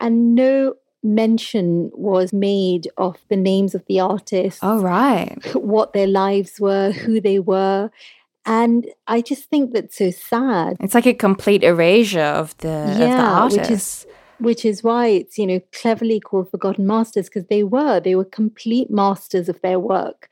[0.00, 4.60] and no mention was made of the names of the artists.
[4.62, 5.36] Oh, right.
[5.54, 7.90] What their lives were, who they were.
[8.44, 10.76] And I just think that's so sad.
[10.80, 13.60] It's like a complete erasure of the, yeah, of the artists.
[13.60, 14.06] Which is,
[14.38, 18.24] which is why it's, you know, cleverly called Forgotten Masters, because they were, they were
[18.24, 20.28] complete masters of their work.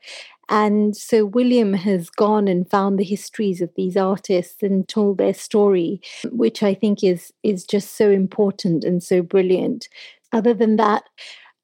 [0.49, 5.33] And so William has gone and found the histories of these artists and told their
[5.33, 9.87] story, which I think is is just so important and so brilliant.
[10.33, 11.03] Other than that,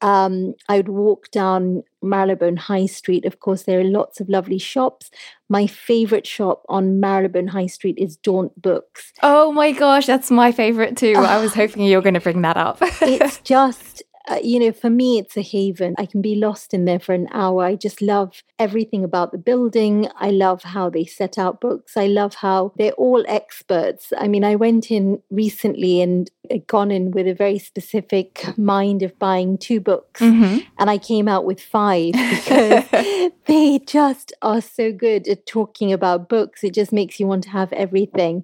[0.01, 3.25] um, I would walk down Marylebone High Street.
[3.25, 5.09] Of course, there are lots of lovely shops.
[5.49, 9.11] My favorite shop on Marylebone High Street is Daunt Books.
[9.23, 11.15] Oh my gosh, that's my favorite too.
[11.17, 12.77] I was hoping you were going to bring that up.
[12.81, 15.95] it's just uh, you know, for me, it's a haven.
[15.97, 17.63] I can be lost in there for an hour.
[17.63, 20.09] I just love everything about the building.
[20.17, 21.95] I love how they set out books.
[21.95, 24.11] I love how they're all experts.
[24.17, 26.29] I mean, I went in recently and
[26.67, 30.59] gone in with a very specific mind of buying two books, mm-hmm.
[30.77, 32.13] and I came out with five
[32.45, 36.63] because they just are so good at talking about books.
[36.63, 38.43] It just makes you want to have everything.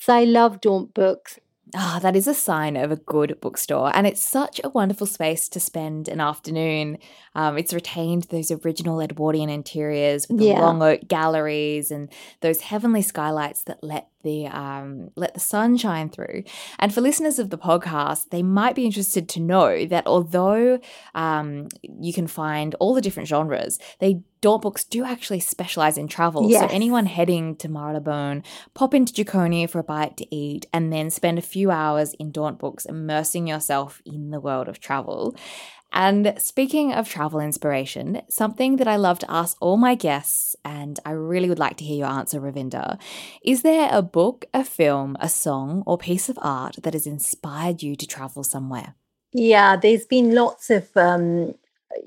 [0.00, 1.38] So I love Daunt Books.
[1.74, 3.94] Ah, oh, that is a sign of a good bookstore.
[3.94, 6.98] And it's such a wonderful space to spend an afternoon.
[7.34, 10.60] Um, it's retained those original Edwardian interiors with the yeah.
[10.60, 12.08] long oak galleries and
[12.40, 16.44] those heavenly skylights that let the um, let the sun shine through.
[16.78, 20.78] And for listeners of the podcast, they might be interested to know that although
[21.14, 26.08] um, you can find all the different genres, they Daunt Books do actually specialize in
[26.08, 26.50] travel.
[26.50, 26.62] Yes.
[26.62, 28.42] So anyone heading to Marylebone,
[28.72, 32.30] pop into Jikoni for a bite to eat, and then spend a few hours in
[32.30, 35.36] Daunt Books immersing yourself in the world of travel.
[35.92, 41.00] And speaking of travel inspiration, something that I love to ask all my guests, and
[41.04, 42.98] I really would like to hear your answer, Ravinder.
[43.42, 47.82] Is there a book, a film, a song, or piece of art that has inspired
[47.82, 48.94] you to travel somewhere?
[49.32, 51.54] Yeah, there's been lots of um,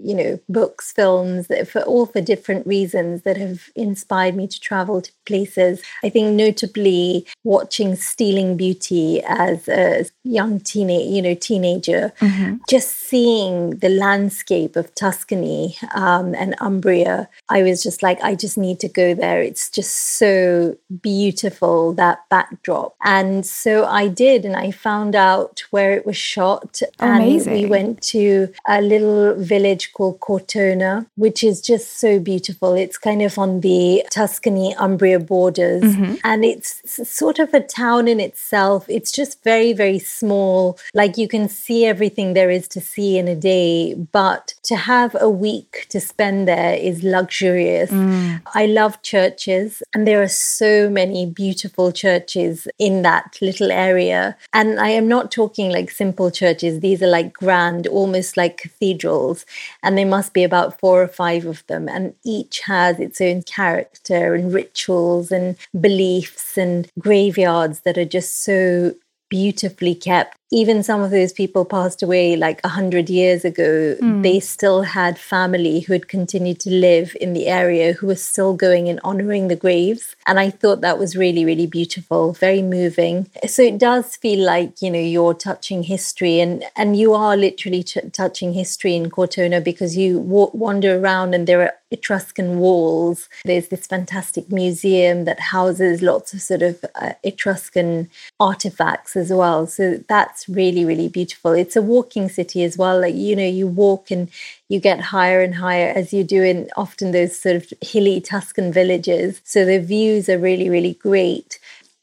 [0.02, 5.02] you know books films for all for different reasons that have inspired me to travel
[5.02, 12.14] to places i think notably watching stealing beauty as a young teenage you know teenager
[12.20, 12.56] mm-hmm.
[12.70, 18.58] just seeing the landscape of tuscany um, and umbria i was just like i just
[18.58, 24.56] need to go there it's just so beautiful that backdrop and so i did and
[24.56, 27.54] i found out where it was shot Amazing.
[27.54, 32.74] and we went to a little village village called Cortona, which is just so beautiful.
[32.74, 35.84] It's kind of on the Tuscany Umbria borders.
[35.84, 36.16] Mm-hmm.
[36.24, 38.86] And it's sort of a town in itself.
[38.88, 40.78] It's just very, very small.
[40.94, 43.96] Like you can see everything there is to see in a day.
[43.96, 47.92] But to have a week to spend there is luxurious.
[47.92, 48.42] Mm.
[48.54, 54.36] I love churches, and there are so many beautiful churches in that little area.
[54.54, 59.46] And I am not talking like simple churches, these are like grand, almost like cathedrals
[59.82, 63.42] and there must be about four or five of them and each has its own
[63.44, 68.94] character and rituals and beliefs and graveyards that are just so
[69.30, 74.22] beautifully kept even some of those people passed away like a hundred years ago, mm.
[74.22, 78.54] they still had family who had continued to live in the area who were still
[78.54, 80.16] going and honoring the graves.
[80.28, 83.32] And I thought that was really, really beautiful, very moving.
[83.48, 87.82] So it does feel like, you know, you're touching history and, and you are literally
[87.82, 93.30] t- touching history in Cortona because you w- wander around and there are Etruscan walls.
[93.46, 99.68] There's this fantastic museum that houses lots of sort of uh, Etruscan artifacts as well.
[99.68, 101.52] So that's really really beautiful.
[101.52, 103.00] It's a walking city as well.
[103.00, 104.30] Like you know you walk and
[104.70, 108.72] you get higher and higher as you do in often those sort of hilly tuscan
[108.72, 109.42] villages.
[109.44, 111.60] So the views are really really great.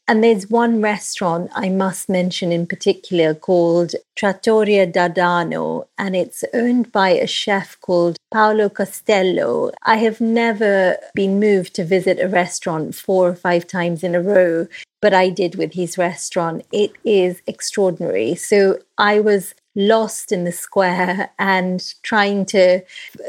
[0.07, 6.91] And there's one restaurant I must mention in particular called Trattoria Dardano, and it's owned
[6.91, 9.71] by a chef called Paolo Costello.
[9.83, 14.21] I have never been moved to visit a restaurant four or five times in a
[14.21, 14.67] row
[15.01, 16.65] but I did with his restaurant.
[16.71, 18.35] It is extraordinary.
[18.35, 22.81] So I was lost in the square and trying to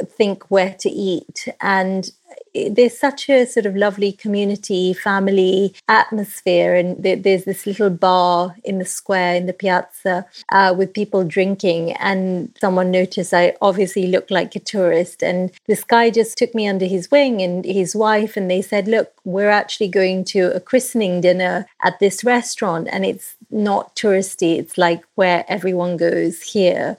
[0.07, 1.49] think where to eat.
[1.61, 2.11] And
[2.55, 8.79] there's such a sort of lovely community family atmosphere and there's this little bar in
[8.79, 14.31] the square in the piazza uh, with people drinking and someone noticed i obviously looked
[14.31, 15.23] like a tourist.
[15.23, 18.89] And this guy just took me under his wing and his wife and they said
[18.89, 24.59] look we're actually going to a christening dinner at this restaurant and it's not touristy.
[24.59, 26.97] It's like where everyone goes here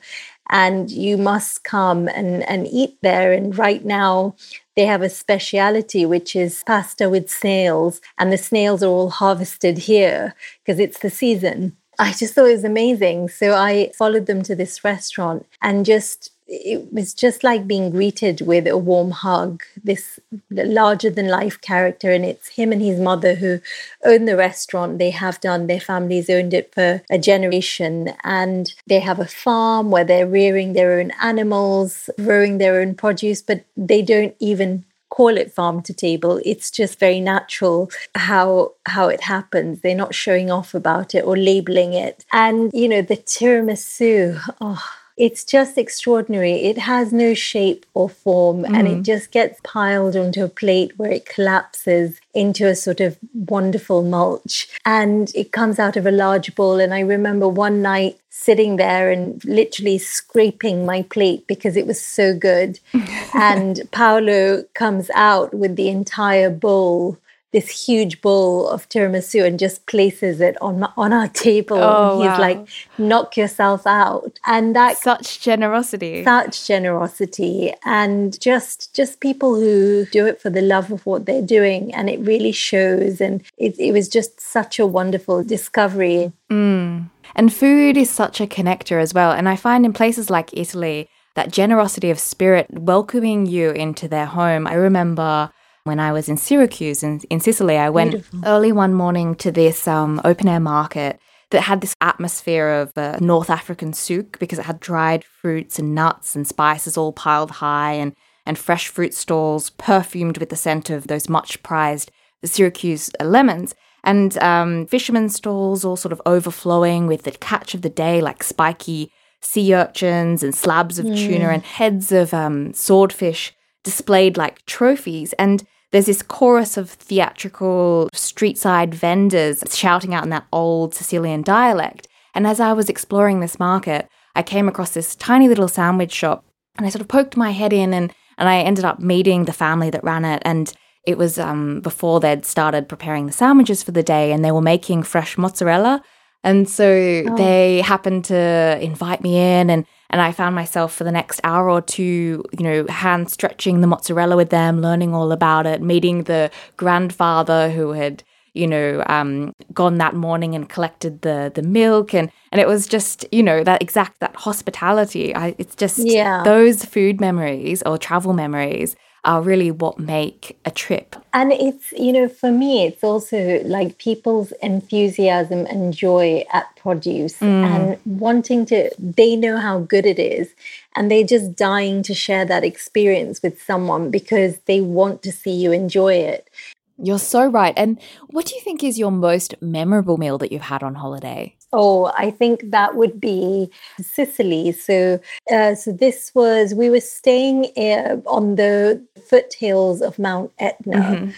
[0.49, 3.31] and you must come and, and eat there.
[3.31, 4.35] And right now,
[4.75, 9.77] they have a speciality, which is pasta with snails, and the snails are all harvested
[9.79, 11.77] here because it's the season.
[11.99, 13.29] I just thought it was amazing.
[13.29, 18.41] So I followed them to this restaurant and just it was just like being greeted
[18.41, 20.19] with a warm hug this
[20.51, 23.59] larger than life character and it's him and his mother who
[24.05, 24.99] own the restaurant.
[24.99, 29.89] They have done their families owned it for a generation and they have a farm
[29.91, 35.37] where they're rearing their own animals growing their own produce but they don't even call
[35.37, 36.41] it farm to table.
[36.43, 39.81] It's just very natural how how it happens.
[39.81, 42.25] They're not showing off about it or labeling it.
[42.31, 46.64] And you know the tiramisu oh it's just extraordinary.
[46.64, 48.74] It has no shape or form mm.
[48.74, 49.03] and it mm.
[49.03, 54.68] just gets piled onto a plate where it collapses into a sort of wonderful mulch
[54.86, 56.80] and it comes out of a large bowl.
[56.80, 62.01] And I remember one night sitting there and literally scraping my plate because it was
[62.01, 62.80] so good.
[63.34, 67.18] and Paolo comes out with the entire bowl
[67.54, 71.78] this huge bowl of tiramisu and just places it on my, on our table.
[71.78, 72.39] Oh, and he's wow.
[72.39, 80.06] like, "Knock yourself out!" And that such generosity, such generosity, and just just people who
[80.08, 83.22] do it for the love of what they're doing, and it really shows.
[83.22, 86.34] And it, it was just such a wonderful discovery.
[86.51, 87.10] Mm.
[87.36, 89.32] And food is such a connector as well.
[89.32, 94.26] And I find in places like Italy that generosity of spirit welcoming you into their
[94.26, 94.68] home.
[94.68, 95.51] I remember
[95.84, 98.41] when I was in Syracuse in, in Sicily, I went Beautiful.
[98.45, 101.19] early one morning to this um, open air market
[101.51, 105.93] that had this atmosphere of uh, North African souk because it had dried fruits and
[105.93, 108.15] nuts and spices all piled high and,
[108.45, 112.11] and fresh fruit stalls perfumed with the scent of those much prized
[112.45, 117.89] Syracuse lemons and um, fishermen stalls all sort of overflowing with the catch of the
[117.89, 119.11] day like spiky
[119.41, 121.15] sea urchins and slabs of mm.
[121.15, 123.53] tuna and heads of um, swordfish
[123.84, 125.34] displayed like trophies.
[125.34, 125.63] And
[125.93, 132.07] there's this chorus of theatrical street side vendors shouting out in that old Sicilian dialect.
[132.33, 136.45] And as I was exploring this market, I came across this tiny little sandwich shop
[136.77, 139.53] and I sort of poked my head in and, and I ended up meeting the
[139.53, 140.41] family that ran it.
[140.43, 140.73] And
[141.05, 144.61] it was um, before they'd started preparing the sandwiches for the day and they were
[144.61, 146.01] making fresh mozzarella.
[146.43, 147.37] And so oh.
[147.37, 151.71] they happened to invite me in and and I found myself for the next hour
[151.71, 156.23] or two, you know, hand stretching the mozzarella with them, learning all about it, meeting
[156.23, 158.23] the grandfather who had,
[158.53, 162.85] you know, um, gone that morning and collected the the milk, and and it was
[162.85, 165.35] just, you know, that exact that hospitality.
[165.35, 166.43] I, it's just yeah.
[166.43, 168.95] those food memories or travel memories
[169.26, 171.15] are really what make a trip.
[171.34, 177.38] And it's, you know, for me, it's also like people's enthusiasm and joy at produce
[177.39, 177.63] mm.
[177.63, 180.53] and wanting to, they know how good it is.
[180.95, 185.51] And they're just dying to share that experience with someone because they want to see
[185.51, 186.49] you enjoy it.
[186.97, 187.74] You're so right.
[187.78, 191.55] And what do you think is your most memorable meal that you've had on holiday?
[191.76, 194.71] Oh, I think that would be Sicily.
[194.74, 195.19] So,
[195.51, 201.32] uh, so this was we were staying uh, on the foothills of Mount Etna, mm-hmm.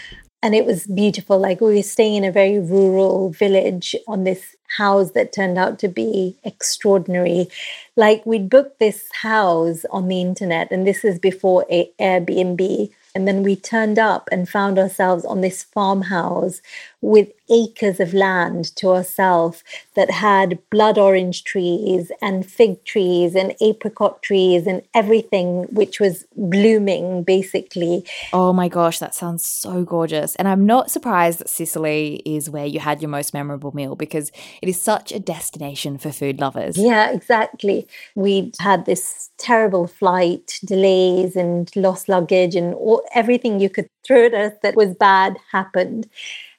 [0.44, 1.40] and it was beautiful.
[1.40, 5.80] Like we were staying in a very rural village on this house that turned out
[5.80, 7.48] to be extraordinary.
[7.96, 12.92] Like we'd booked this house on the internet, and this is before a Airbnb.
[13.16, 16.62] And then we turned up and found ourselves on this farmhouse
[17.06, 23.54] with acres of land to ourselves that had blood orange trees and fig trees and
[23.62, 28.04] apricot trees and everything which was blooming basically.
[28.34, 30.36] Oh my gosh, that sounds so gorgeous.
[30.38, 34.32] And I'm not surprised that Sicily is where you had your most memorable meal because
[34.64, 36.76] it is such a destination for food lovers.
[36.76, 37.88] Yeah, exactly.
[38.16, 44.26] We had this terrible flight delays and lost luggage and all, everything you could throw
[44.26, 46.10] at us that was bad happened.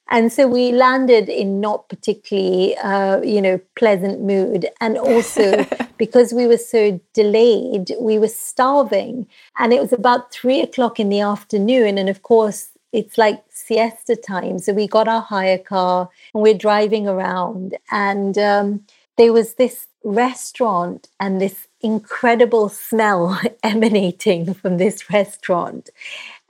[0.09, 4.69] And so we landed in not particularly, uh, you know, pleasant mood.
[4.81, 5.67] And also
[5.99, 9.27] because we were so delayed, we were starving.
[9.59, 11.99] And it was about three o'clock in the afternoon.
[11.99, 14.59] And of course, it's like siesta time.
[14.59, 17.77] So we got our hire car and we're driving around.
[17.91, 18.85] And um,
[19.19, 25.91] there was this restaurant and this incredible smell emanating from this restaurant.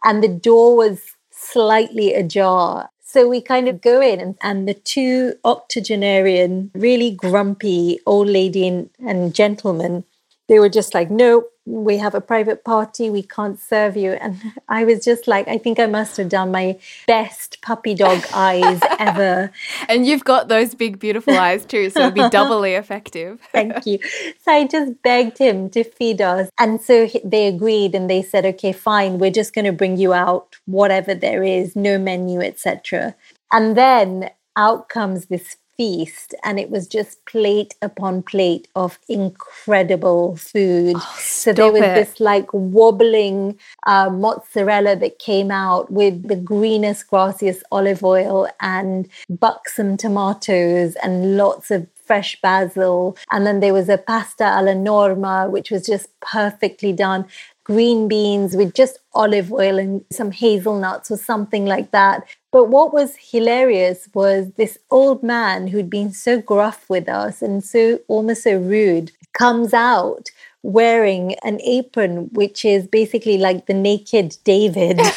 [0.04, 1.00] And the door was
[1.30, 7.98] slightly ajar so we kind of go in, and, and the two octogenarian, really grumpy
[8.04, 10.04] old lady and, and gentleman,
[10.48, 14.12] they were just like, nope, we have a private party we can't serve you.
[14.12, 18.22] And i was just like i think i must have done my best puppy dog
[18.34, 19.50] eyes ever.
[19.88, 23.40] And you've got those big beautiful eyes too so it'd be doubly effective.
[23.52, 23.98] Thank you.
[24.42, 26.48] So i just begged him to feed us.
[26.58, 30.12] And so they agreed and they said okay fine we're just going to bring you
[30.12, 33.16] out whatever there is no menu etc
[33.52, 40.36] and then out comes this feast and it was just plate upon plate of incredible
[40.36, 40.96] food.
[40.96, 41.94] Oh, so there was it.
[41.94, 49.08] this like wobbling uh, mozzarella that came out with the greenest, grassiest olive oil and
[49.28, 53.16] buxom tomatoes and lots of fresh basil.
[53.30, 57.26] And then there was a pasta alla norma, which was just perfectly done.
[57.64, 62.24] Green beans with just olive oil and some hazelnuts or something like that.
[62.56, 67.62] But what was hilarious was this old man who'd been so gruff with us and
[67.62, 70.30] so almost so rude comes out
[70.62, 75.02] wearing an apron, which is basically like the naked David.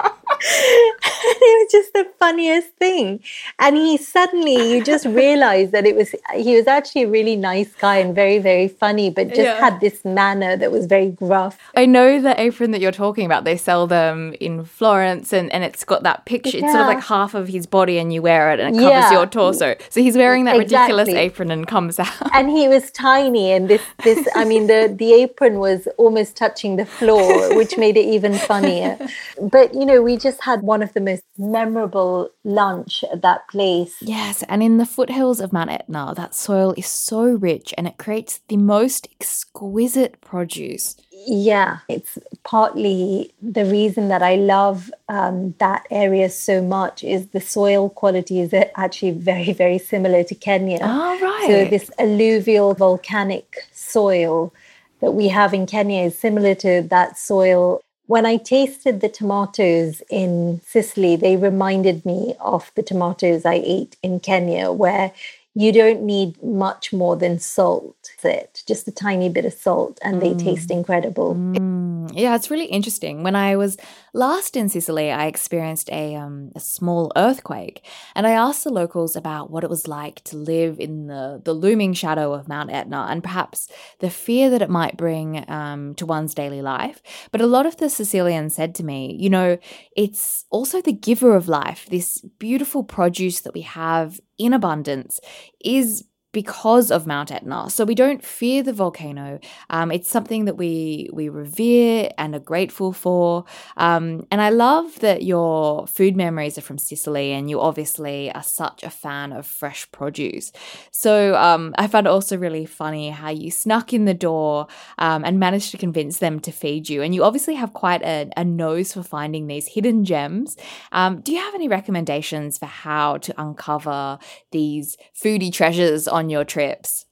[1.42, 3.20] it was just the funniest thing.
[3.58, 7.74] And he suddenly, you just realized that it was, he was actually a really nice
[7.74, 9.60] guy and very, very funny, but just Yeah.
[9.60, 11.58] had this manner that was very gruff.
[11.76, 13.44] I know the apron that you're talking about.
[13.44, 16.58] They sell them in Florence, and, and it's got that picture.
[16.58, 19.04] It's sort of like half of his body, and you wear it, and it covers
[19.10, 19.12] Yeah.
[19.12, 19.74] your torso.
[19.88, 22.08] So he's wearing that ridiculous apron and comes out.
[22.34, 26.76] and he was tiny and this this i mean the the apron was almost touching
[26.76, 28.98] the floor which made it even funnier
[29.56, 33.94] but you know we just had one of the most memorable lunch at that place
[34.00, 37.96] Yes, and in the foothills of Mount Etna, that soil is so rich and it
[37.98, 40.96] creates the most exquisite produce.
[41.26, 47.40] yeah it's partly the reason that i love um, that area so much is the
[47.40, 51.46] soil quality is actually very very similar to kenya Oh, right.
[51.46, 54.52] So this alluvial volcanic soil
[55.00, 57.80] that we have in Kenya is similar to that soil.
[58.10, 63.94] When I tasted the tomatoes in Sicily, they reminded me of the tomatoes I ate
[64.02, 65.12] in Kenya, where
[65.54, 68.10] you don't need much more than salt.
[68.24, 71.40] It just a tiny bit of salt, and they taste incredible.
[71.54, 73.22] Mm, yeah, it's really interesting.
[73.22, 73.76] When I was
[74.12, 77.84] last in Sicily, I experienced a, um, a small earthquake,
[78.14, 81.52] and I asked the locals about what it was like to live in the, the
[81.52, 83.68] looming shadow of Mount Etna and perhaps
[84.00, 87.02] the fear that it might bring um, to one's daily life.
[87.32, 89.58] But a lot of the Sicilians said to me, you know,
[89.96, 91.86] it's also the giver of life.
[91.90, 95.20] This beautiful produce that we have in abundance
[95.62, 97.68] is because of Mount Etna.
[97.70, 99.40] So we don't fear the volcano.
[99.68, 103.44] Um, it's something that we we revere and are grateful for.
[103.76, 108.42] Um, and I love that your food memories are from Sicily, and you obviously are
[108.42, 110.52] such a fan of fresh produce.
[110.90, 114.68] So um, I found it also really funny how you snuck in the door
[114.98, 117.02] um, and managed to convince them to feed you.
[117.02, 120.56] And you obviously have quite a, a nose for finding these hidden gems.
[120.92, 124.18] Um, do you have any recommendations for how to uncover
[124.52, 127.06] these foodie treasures on your trips?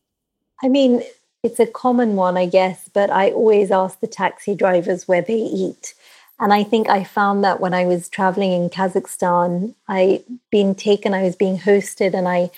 [0.62, 1.02] I mean,
[1.42, 5.38] it's a common one, I guess, but I always ask the taxi drivers where they
[5.38, 5.94] eat.
[6.40, 11.14] And I think I found that when I was traveling in Kazakhstan, I been taken,
[11.14, 12.50] I was being hosted, and I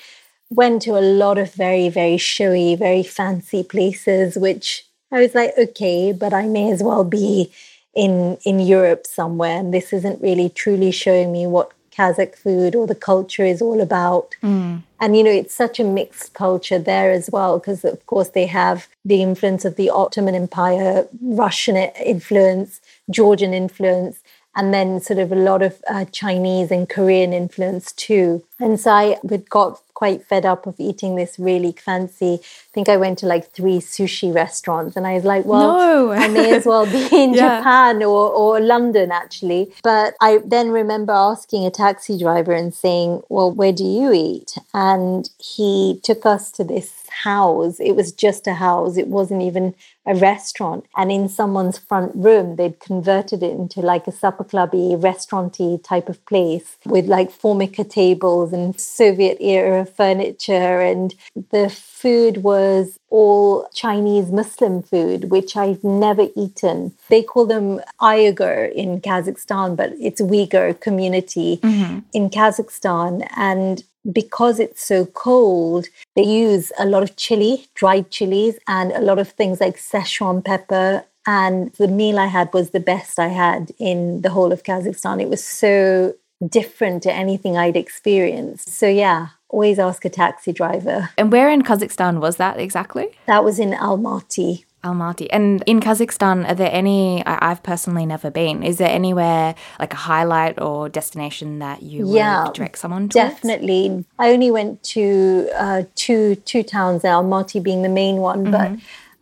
[0.51, 5.53] went to a lot of very, very showy, very fancy places, which I was like,
[5.57, 7.53] okay, but I may as well be
[7.95, 9.59] in in Europe somewhere.
[9.59, 13.81] And this isn't really truly showing me what Kazakh food or the culture is all
[13.81, 14.37] about.
[14.43, 14.83] Mm.
[15.01, 18.47] And you know, it's such a mixed culture there as well, because of course they
[18.47, 22.81] have the influence of the Ottoman Empire, Russian influence,
[23.11, 24.21] Georgian influence,
[24.55, 28.45] and then sort of a lot of uh, Chinese and Korean influence too.
[28.59, 29.17] And so I
[29.49, 32.35] got quite fed up of eating this really fancy.
[32.43, 36.13] I think I went to like three sushi restaurants, and I was like, well, No.
[36.13, 37.59] I may as well be in Yeah.
[37.59, 39.63] Japan or, or London actually.
[39.83, 44.51] But I then remember asking a taxi driver and saying, Well, where do you eat?
[44.73, 46.91] And he took us to this
[47.25, 47.77] house.
[47.81, 49.75] It was just a house, it wasn't even
[50.07, 50.87] a restaurant.
[50.97, 56.09] And in someone's front room, they'd converted it into like a supper clubby, restauranty type
[56.09, 60.81] of place with like formica tables and Soviet era furniture.
[60.81, 61.15] And
[61.51, 66.95] the food was all Chinese Muslim food, which I've never eaten.
[67.09, 72.01] They call them Uyghur in Kazakhstan, but it's Uyghur community mm-hmm.
[72.13, 73.29] in Kazakhstan.
[73.37, 75.87] And because it's so cold,
[76.17, 80.45] they use a lot of chili, dried chilies, and a lot of things like Szechuan
[80.45, 81.05] pepper.
[81.27, 85.21] And the meal I had was the best I had in the whole of Kazakhstan.
[85.21, 86.15] It was so
[86.49, 88.71] different to anything I'd experienced.
[88.71, 91.11] So, yeah, always ask a taxi driver.
[91.19, 93.09] And where in Kazakhstan was that exactly?
[93.27, 94.65] That was in Almaty.
[94.83, 95.29] Almaty.
[95.31, 97.25] And in Kazakhstan, are there any?
[97.27, 98.63] I, I've personally never been.
[98.63, 103.15] Is there anywhere like a highlight or destination that you would Yeah, direct someone to?
[103.15, 104.05] Definitely.
[104.19, 108.73] I only went to uh, two two towns, Almaty being the main one, but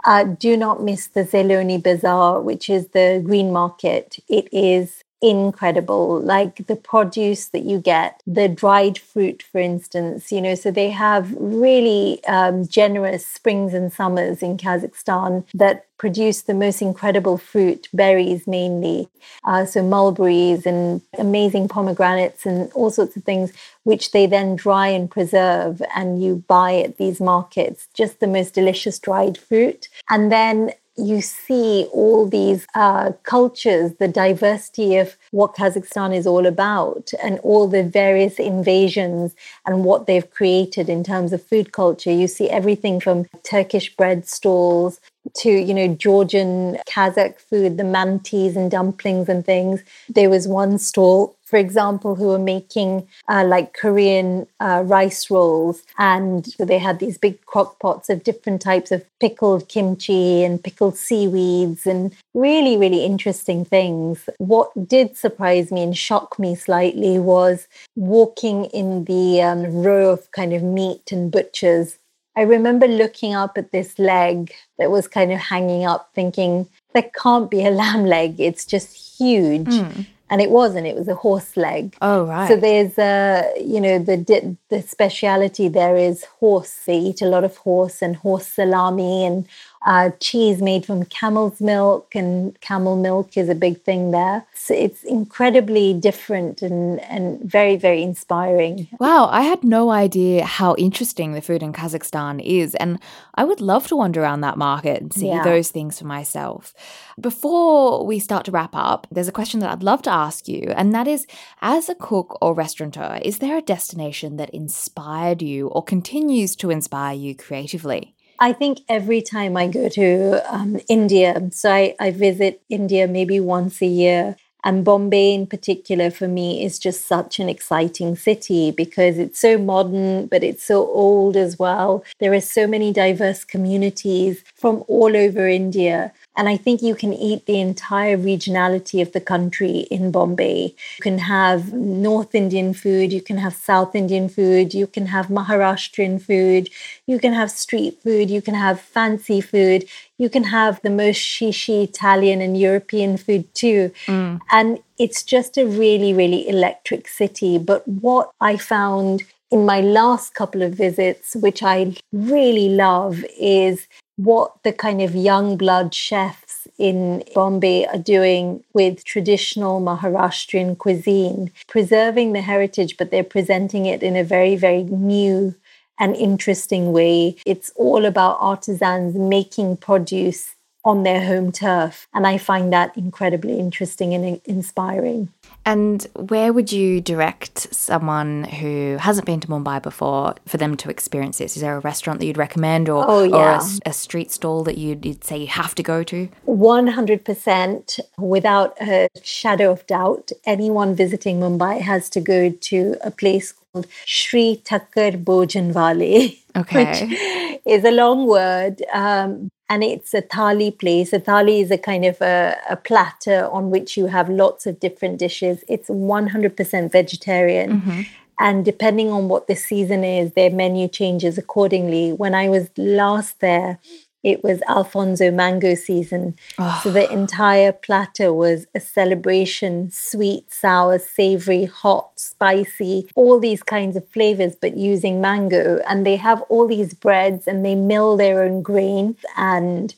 [0.05, 4.19] uh, do not miss the Zelyoniy Bazaar, which is the green market.
[4.29, 6.21] It is incredible.
[6.21, 10.91] Like the produce that you get the dried fruit for instance you know so they
[10.91, 17.89] have really um, generous springs and summers in kazakhstan that produce the most incredible fruit
[17.93, 19.09] berries mainly
[19.45, 23.53] uh, so mulberries and amazing pomegranates and all sorts of things
[23.89, 27.89] which they then dry and preserve and you buy at these markets.
[27.95, 29.89] Just the most delicious dried fruit.
[30.11, 36.47] And then you see all these uh, cultures, the diversity of what Kazakhstan is all
[36.47, 39.35] about, and all the various invasions
[39.65, 42.13] and what they've created in terms of food culture.
[42.13, 45.01] You see everything from Turkish bread stalls
[45.37, 49.83] to you know Georgian Kazakh food, the mantis and dumplings and things.
[50.09, 55.83] There was one stall for example, who were making uh, like Korean uh, rice rolls.
[55.97, 60.99] And they had these big crock pots of different types of pickled kimchi and pickled
[60.99, 64.29] seaweeds and really, really interesting things.
[64.37, 67.67] What did surprise me and shock me slightly was
[67.97, 71.99] walking in the um, row of kind of meat and butchers.
[72.39, 77.13] I remember looking up at this leg that was kind of hanging up, thinking, that
[77.13, 78.39] can't be a lamb leg.
[78.39, 79.67] It's just huge.
[79.67, 83.81] Mm and it wasn't it was a horse leg oh right so there's a you
[83.81, 88.47] know the the speciality there is horse they eat a lot of horse and horse
[88.47, 89.47] salami and
[89.87, 94.45] uh, cheese made from camel's milk, and camel milk is a big thing there.
[94.55, 98.89] So it's incredibly different and, and very, very inspiring.
[98.99, 102.75] Wow, I had no idea how interesting the food in Kazakhstan is.
[102.75, 102.99] And
[103.35, 105.45] I would love to wander around that market and see yeah.
[105.45, 106.75] those things for myself.
[107.21, 110.73] Before we start to wrap up, there's a question that I'd love to ask you,
[110.77, 111.27] and that is
[111.61, 116.71] as a cook or restaurateur, is there a destination that inspired you or continues to
[116.71, 118.15] inspire you creatively?
[118.41, 123.41] I think every time I go to um, India, so I, I visit India maybe
[123.41, 124.37] once a year.
[124.65, 129.57] And Bombay, in particular, for me, is just such an exciting city because it's so
[129.57, 132.05] modern, but it's so old as well.
[132.19, 136.13] There are so many diverse communities from all over India.
[136.39, 140.73] And I think you can eat the entire regionality of the country in Bombay.
[140.99, 145.27] You can have North Indian food, you can have South Indian food, you can have
[145.27, 146.71] Maharashtrian food,
[147.07, 149.85] you can have street food, you can have fancy food,
[150.17, 153.91] you can have the most shishi Italian and European food too.
[154.07, 154.39] Mm.
[154.53, 157.59] And it's just a really, really electric city.
[157.59, 163.89] But what I found in my last couple of visits, which I really love, is
[164.19, 171.53] what the kind of young blood chefs in Bombay are doing with traditional Maharashtrian cuisine,
[171.69, 175.55] preserving the heritage, but they're presenting it in a very, very new
[176.01, 177.37] and interesting way.
[177.47, 182.09] It's all about artisans making produce on their home turf.
[182.13, 185.33] And I find that incredibly interesting and inspiring.
[185.69, 190.89] And where would you direct someone who hasn't been to Mumbai before for them to
[190.89, 191.57] experience this?
[191.57, 193.37] Is there a restaurant that you'd recommend or, oh, yeah.
[193.37, 193.49] or
[193.85, 196.27] a, a, street stall that you'd, you'd say you have to go to?
[196.47, 200.33] 100% without a shadow of doubt.
[200.47, 206.39] Anyone visiting Mumbai has to go to a place called Shree Thaker Bhojanalay.
[206.57, 207.07] Okay.
[207.07, 211.13] Which is a long word, um, and it's a thali place.
[211.13, 214.81] A thali is a kind of a, a, platter on which you have lots of
[214.81, 215.63] different dishes.
[215.69, 217.81] It's 100% vegetarian.
[217.81, 218.01] Mm-hmm.
[218.41, 222.13] And depending on what the season is, their menu changes accordingly.
[222.13, 223.79] When I was last there,
[224.23, 226.37] it was Alfonso mango season.
[226.59, 226.81] Oh.
[226.83, 227.13] So the ah.
[227.13, 234.57] entire platter was a celebration sweet, sour, savory, hot, spicy, all these kinds of flavors,
[234.61, 235.79] but using mango.
[235.89, 239.95] And they have all these breads and they mill their own grains and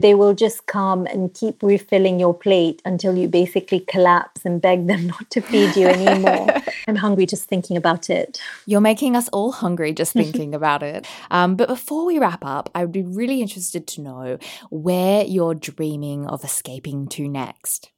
[0.00, 4.86] they will just come and keep refilling your plate until you basically collapse and beg
[4.86, 6.48] them not to feed you anymore.
[6.88, 8.40] I'm hungry just thinking about it.
[8.66, 11.06] You're making us all hungry just thinking about it.
[11.30, 14.38] Um, but before we wrap up, I would be really interested to know
[14.70, 17.90] where you're dreaming of escaping to next.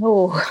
[0.00, 0.42] Oh,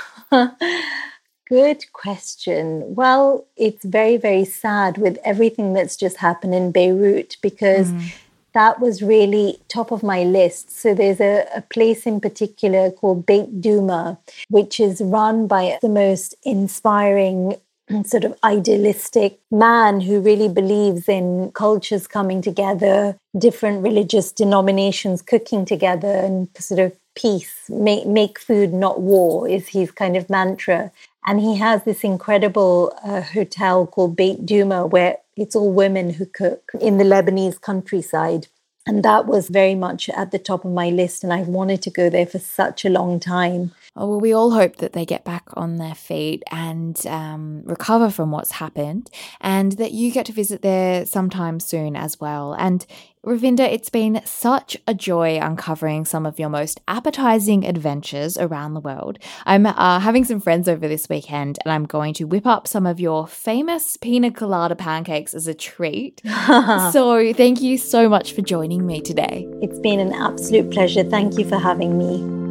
[1.50, 2.94] good question.
[2.94, 7.92] Well, it's very, very sad with everything that's just happened in Beirut because.
[7.92, 8.12] Mm
[8.54, 10.72] that was really top of my list.
[10.72, 14.18] So there's a, a place in particular called Beit Douma,
[14.50, 17.56] which is run by the most inspiring
[18.06, 25.66] sort of idealistic man who really believes in cultures coming together, different religious denominations cooking
[25.66, 30.92] together, and sort of peace, make, make food, not war, is his kind of mantra.
[31.26, 36.26] And he has this incredible uh, hotel called Beit Douma where it's all women who
[36.26, 38.48] cook in the Lebanese countryside.
[38.88, 41.24] And that was very much at the top of my list.
[41.24, 43.74] And I've wanted to go there for such a long time.
[43.94, 48.10] Oh, well, we all hope that they get back on their feet and um, recover
[48.10, 49.10] from what's happened,
[49.42, 52.54] and that you get to visit there sometime soon as well.
[52.54, 52.86] And
[53.26, 58.80] Ravinder, it's been such a joy uncovering some of your most appetizing adventures around the
[58.80, 59.20] world.
[59.46, 62.86] I'm uh, having some friends over this weekend, and I'm going to whip up some
[62.86, 66.22] of your famous pina colada pancakes as a treat.
[66.94, 69.50] so, thank you so much for joining me today.
[69.62, 71.04] It's been an absolute pleasure.
[71.04, 72.51] Thank you for having me.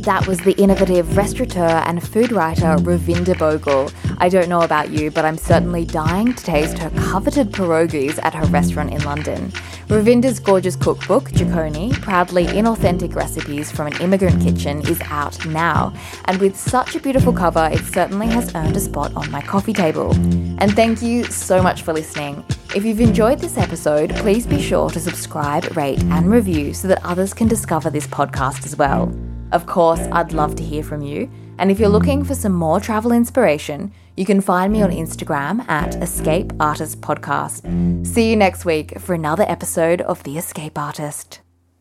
[0.00, 3.92] That was the innovative restaurateur and food writer Ravinder Bhogal.
[4.16, 8.34] I don't know about you, but I'm certainly dying to taste her coveted pierogies at
[8.34, 9.52] her restaurant in London.
[9.88, 15.92] Ravinder's gorgeous cookbook, Jikoni, proudly inauthentic recipes from an immigrant kitchen, is out now.
[16.24, 19.74] And with such a beautiful cover, it certainly has earned a spot on my coffee
[19.74, 20.14] table.
[20.60, 22.42] And thank you so much for listening.
[22.74, 27.04] If you've enjoyed this episode, please be sure to subscribe, rate, and review so that
[27.04, 29.14] others can discover this podcast as well.
[29.52, 31.30] Of course, I'd love to hear from you.
[31.58, 35.68] And if you're looking for some more travel inspiration, you can find me on Instagram
[35.68, 38.06] at Escape Artist Podcast.
[38.06, 41.40] See you next week for another episode of The Escape Artist.